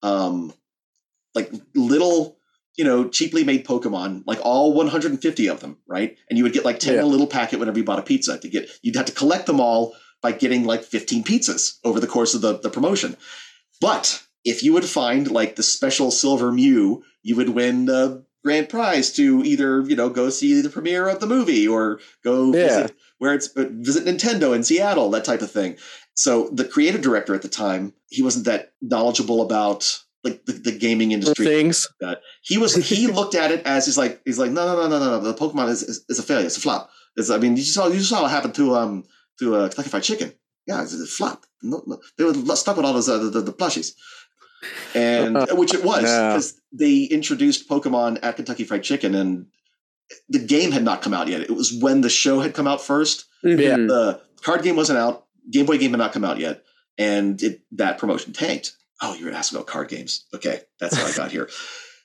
[0.01, 0.53] um
[1.33, 2.37] like little,
[2.77, 6.17] you know, cheaply made Pokemon, like all 150 of them, right?
[6.29, 7.03] And you would get like 10 yeah.
[7.03, 9.59] a little packet whenever you bought a pizza to get you'd have to collect them
[9.59, 13.17] all by getting like 15 pizzas over the course of the, the promotion.
[13.81, 18.69] But if you would find like the special silver Mew, you would win the grand
[18.69, 22.67] prize to either you know go see the premiere of the movie or go yeah.
[22.67, 25.77] visit where it's visit Nintendo in Seattle, that type of thing.
[26.15, 30.71] So the creative director at the time, he wasn't that knowledgeable about like the, the
[30.71, 31.87] gaming industry things.
[32.01, 34.89] That he was he looked at it as he's like he's like no no no
[34.89, 36.89] no no no the Pokemon is, is, is a failure it's a flop.
[37.15, 39.05] It's, I mean you saw you saw what happened to um
[39.39, 40.33] to uh, Kentucky Fried Chicken.
[40.67, 41.45] Yeah, it's a flop.
[41.61, 43.93] No, no, they were stuck with all those uh, the, the, the plushies
[44.95, 46.77] and which it was because yeah.
[46.79, 49.47] they introduced Pokemon at Kentucky Fried Chicken, and
[50.29, 51.41] the game had not come out yet.
[51.41, 53.59] It was when the show had come out 1st mm-hmm.
[53.59, 55.25] Yeah, the card game wasn't out.
[55.49, 56.63] Game Boy game had not come out yet,
[56.97, 58.75] and it, that promotion tanked.
[59.01, 60.25] Oh, you were asking about card games.
[60.33, 61.49] Okay, that's how I got here.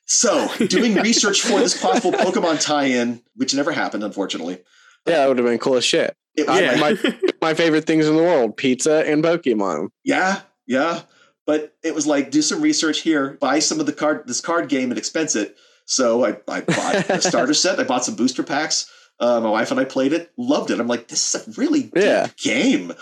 [0.06, 4.58] So, doing research for this possible Pokemon tie-in, which never happened, unfortunately.
[5.06, 6.16] Yeah, that would have been cool as shit.
[6.34, 6.80] It, yeah.
[6.80, 6.96] my,
[7.40, 9.88] my favorite things in the world: pizza and Pokemon.
[10.04, 11.02] Yeah, yeah.
[11.48, 14.68] But it was like, do some research here, buy some of the card, this card
[14.68, 15.56] game and expense it.
[15.86, 17.80] So I, I bought a starter set.
[17.80, 18.92] I bought some booster packs.
[19.18, 20.78] Uh, my wife and I played it, loved it.
[20.78, 22.26] I'm like, this is a really yeah.
[22.26, 22.92] deep game.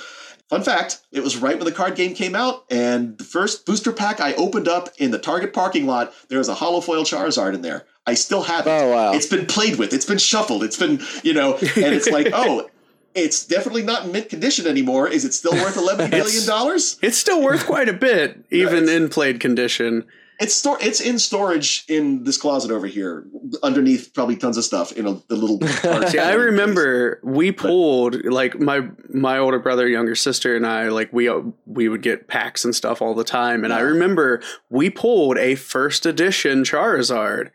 [0.49, 3.91] Fun fact, it was right when the card game came out, and the first booster
[3.91, 7.53] pack I opened up in the Target parking lot, there was a holo foil Charizard
[7.53, 7.85] in there.
[8.07, 8.71] I still have it.
[8.71, 9.13] Oh, wow.
[9.13, 12.71] It's been played with, it's been shuffled, it's been, you know, and it's like, oh,
[13.17, 15.09] It's definitely not in mint condition anymore.
[15.09, 16.99] Is it still worth eleven billion dollars?
[17.03, 20.05] It's still worth quite a bit, even in played condition.
[20.39, 20.77] It's store.
[20.83, 23.25] It's in storage in this closet over here,
[23.63, 25.67] underneath probably tons of stuff in a, the little.
[26.09, 31.11] See, I remember we pulled like my my older brother, younger sister, and I like
[31.11, 31.31] we
[31.65, 35.55] we would get packs and stuff all the time, and I remember we pulled a
[35.55, 37.51] first edition Charizard.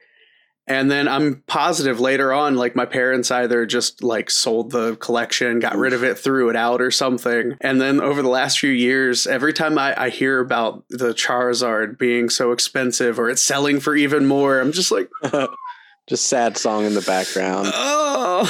[0.72, 5.60] And then I'm positive later on, like my parents either just like sold the collection,
[5.60, 7.58] got rid of it, threw it out or something.
[7.60, 11.98] And then over the last few years, every time I, I hear about the Charizard
[11.98, 15.10] being so expensive or it's selling for even more, I'm just like,
[16.08, 17.70] Just sad song in the background.
[17.74, 18.46] oh.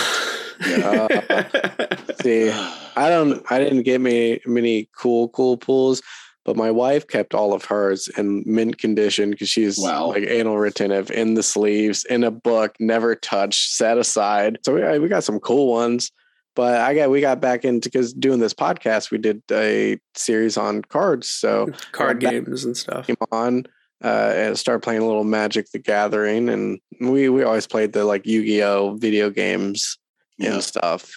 [2.22, 3.44] See, I don't.
[3.52, 6.02] I didn't get me many cool, cool pools,
[6.46, 10.08] but my wife kept all of hers in mint condition because she's Wow.
[10.08, 14.58] like anal retentive in the sleeves, in a book, never touched, set aside.
[14.66, 16.12] So we we got some cool ones.
[16.54, 20.58] But I got we got back into because doing this podcast, we did a series
[20.58, 21.30] on cards.
[21.30, 23.08] So Card games and stuff.
[23.08, 23.66] came on
[24.04, 28.04] uh, and started playing a little Magic the Gathering, and we we always played the
[28.04, 29.98] like Yu Gi Oh video games
[30.38, 30.56] Yeah.
[30.56, 31.14] and stuff.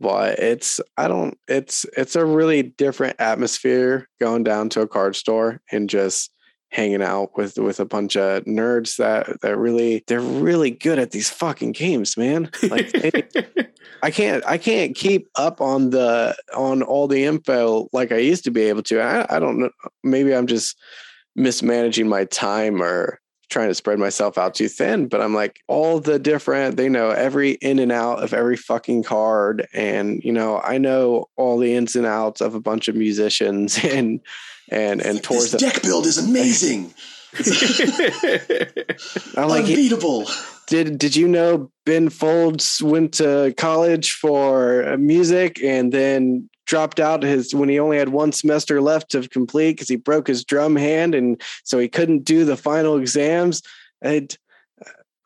[0.00, 5.14] But it's I don't it's it's a really different atmosphere going down to a card
[5.16, 6.32] store and just
[6.70, 11.10] hanging out with with a bunch of nerds that that really they're really good at
[11.10, 12.50] these fucking games, man.
[12.68, 13.10] Like they,
[14.02, 18.44] I can't I can't keep up on the on all the info like I used
[18.44, 19.00] to be able to.
[19.00, 19.70] I, I don't know.
[20.02, 20.76] Maybe I'm just
[21.36, 23.20] mismanaging my time or
[23.50, 25.08] trying to spread myself out too thin.
[25.08, 26.76] But I'm like all the different.
[26.76, 31.26] They know every in and out of every fucking card, and you know I know
[31.36, 34.20] all the ins and outs of a bunch of musicians and
[34.70, 35.52] and and tours.
[35.52, 36.94] Deck build is amazing.
[39.36, 40.26] I'm like, Unbeatable.
[40.66, 47.00] did did you know Ben Folds went to college for uh, music and then dropped
[47.00, 50.44] out his when he only had one semester left to complete because he broke his
[50.44, 53.60] drum hand and so he couldn't do the final exams.
[54.00, 54.38] And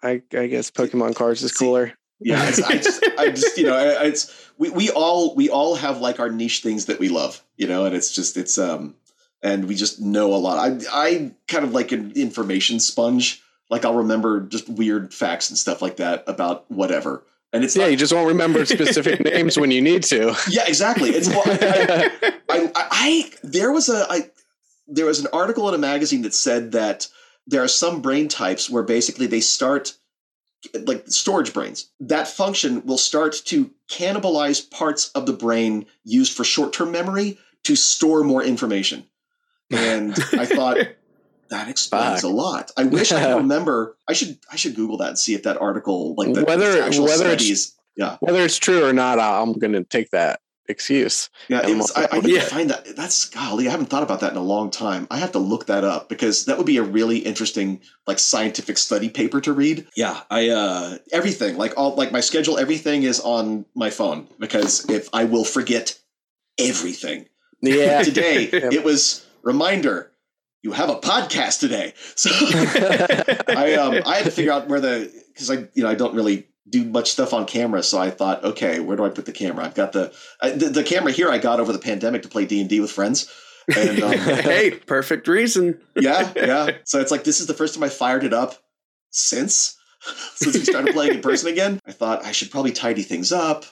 [0.03, 1.92] I I guess Pokemon cards is cooler.
[2.18, 6.18] Yeah, I just, I just, you know, it's we, we all we all have like
[6.18, 8.95] our niche things that we love, you know, and it's just it's um,
[9.42, 10.59] and we just know a lot.
[10.59, 13.42] I I kind of like an information sponge.
[13.68, 17.22] Like I'll remember just weird facts and stuff like that about whatever,
[17.55, 20.35] and it's Yeah, not, you just won't remember specific names when you need to.
[20.51, 21.11] yeah, exactly.
[21.11, 22.11] It's well, I,
[22.51, 24.31] I, I, I there was a I
[24.87, 27.09] there was an article in a magazine that said that
[27.47, 29.95] there are some brain types where basically they start
[30.87, 36.43] like storage brains that function will start to cannibalize parts of the brain used for
[36.43, 39.05] short-term memory to store more information
[39.71, 40.79] and i thought
[41.51, 42.30] that explains Fuck.
[42.30, 45.34] a lot i wish i could remember i should i should google that and see
[45.34, 49.20] if that article like the Whether- whether it's- studies yeah Whether it's true or not,
[49.20, 51.28] I'm going to take that excuse.
[51.49, 52.40] Yeah, it was, I, I need Yeah.
[52.40, 52.97] to find that.
[52.97, 55.07] That's golly, I haven't thought about that in a long time.
[55.12, 58.78] I have to look that up because that would be a really interesting, like scientific
[58.78, 59.86] study paper to read.
[59.95, 64.88] Yeah, I uh everything like all like my schedule, everything is on my phone because
[64.90, 65.97] if I will forget
[66.59, 67.26] everything
[67.61, 68.03] Yeah.
[68.11, 70.11] today, it was reminder
[70.65, 71.93] you have a podcast today.
[72.17, 72.31] So
[73.49, 76.15] I um I had to figure out where the because I you know I don't
[76.15, 79.33] really do much stuff on camera, so I thought, okay, where do I put the
[79.33, 79.65] camera?
[79.65, 81.29] I've got the I, the, the camera here.
[81.29, 83.31] I got over the pandemic to play D and D with friends,
[83.77, 85.81] and um, hey, perfect reason.
[85.97, 86.71] yeah, yeah.
[86.85, 88.55] So it's like this is the first time I fired it up
[89.11, 89.77] since
[90.35, 91.81] since we started playing in person again.
[91.87, 93.65] I thought I should probably tidy things up.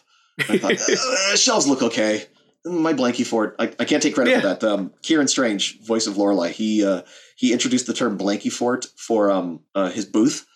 [0.48, 2.26] I thought uh, shelves look okay.
[2.64, 3.56] My blankie fort.
[3.58, 4.62] I, I can't take credit for that.
[4.64, 7.02] Um, Kieran Strange, voice of Lorelai, he uh,
[7.36, 10.46] he introduced the term blankie fort for um, uh, his booth,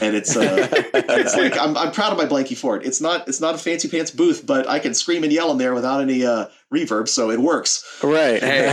[0.00, 2.84] and it's uh, it's like I'm, I'm proud of my blankie fort.
[2.84, 5.56] It's not it's not a fancy pants booth, but I can scream and yell in
[5.58, 7.82] there without any uh, reverb, so it works.
[8.02, 8.42] right.
[8.42, 8.66] Hey,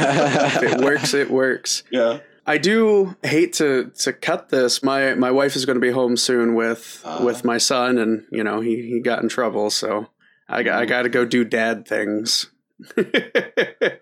[0.57, 1.83] if it works, it works.
[1.91, 2.19] Yeah.
[2.45, 4.81] I do hate to to cut this.
[4.83, 7.23] My my wife is going to be home soon with Ah.
[7.23, 10.07] with my son, and you know he he got in trouble, so
[10.49, 12.47] I got I got to go do dad things.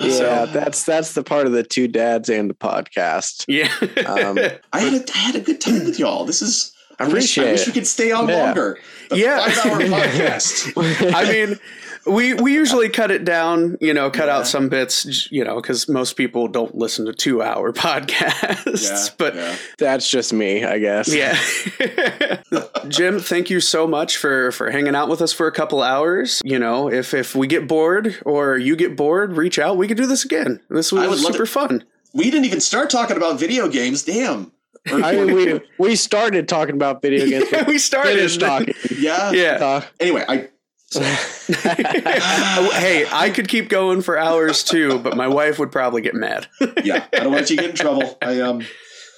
[0.00, 3.44] Yeah, So, that's that's the part of the two dads and the podcast.
[3.48, 3.68] yeah.
[4.06, 4.38] Um,
[4.72, 6.24] I had a, I had a good time with y'all.
[6.24, 8.44] This is I I wish, I wish we could stay on Yeah.
[8.44, 8.78] longer.
[9.10, 9.44] The Yeah.
[9.48, 11.12] five hour podcast.
[11.14, 11.58] I mean,
[12.06, 14.36] we we usually cut it down, you know, cut Yeah.
[14.38, 18.82] out some bits, you know, because most people don't listen to two hour podcasts.
[18.90, 19.56] Yeah, but yeah.
[19.78, 21.12] That's just me, I guess.
[21.14, 21.36] Yeah.
[22.88, 26.40] Jim, thank you so much for for hanging out with us for a couple hours.
[26.44, 29.76] You know, if if we get bored or you get bored, reach out.
[29.76, 30.60] We could do this again.
[30.70, 31.84] This was I would love super fun.
[32.14, 34.02] we didn't even start talking about video games.
[34.04, 34.52] Damn.
[34.88, 38.74] I mean, we we started talking about video games, but we started talking.
[38.96, 39.32] yeah.
[39.32, 39.58] Yeah.
[39.64, 40.48] Uh, Anyway, I
[40.94, 46.48] hey, I could keep going for hours too, but my wife would probably get mad.
[46.84, 48.16] yeah, I don't want you to get in trouble.
[48.22, 48.62] I um,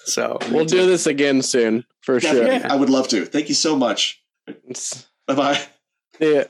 [0.05, 2.61] So we'll do this again soon for sure.
[2.65, 3.27] I would love to.
[3.27, 4.23] Thank you so much.
[5.27, 5.63] Bye bye.
[6.19, 6.45] yeah.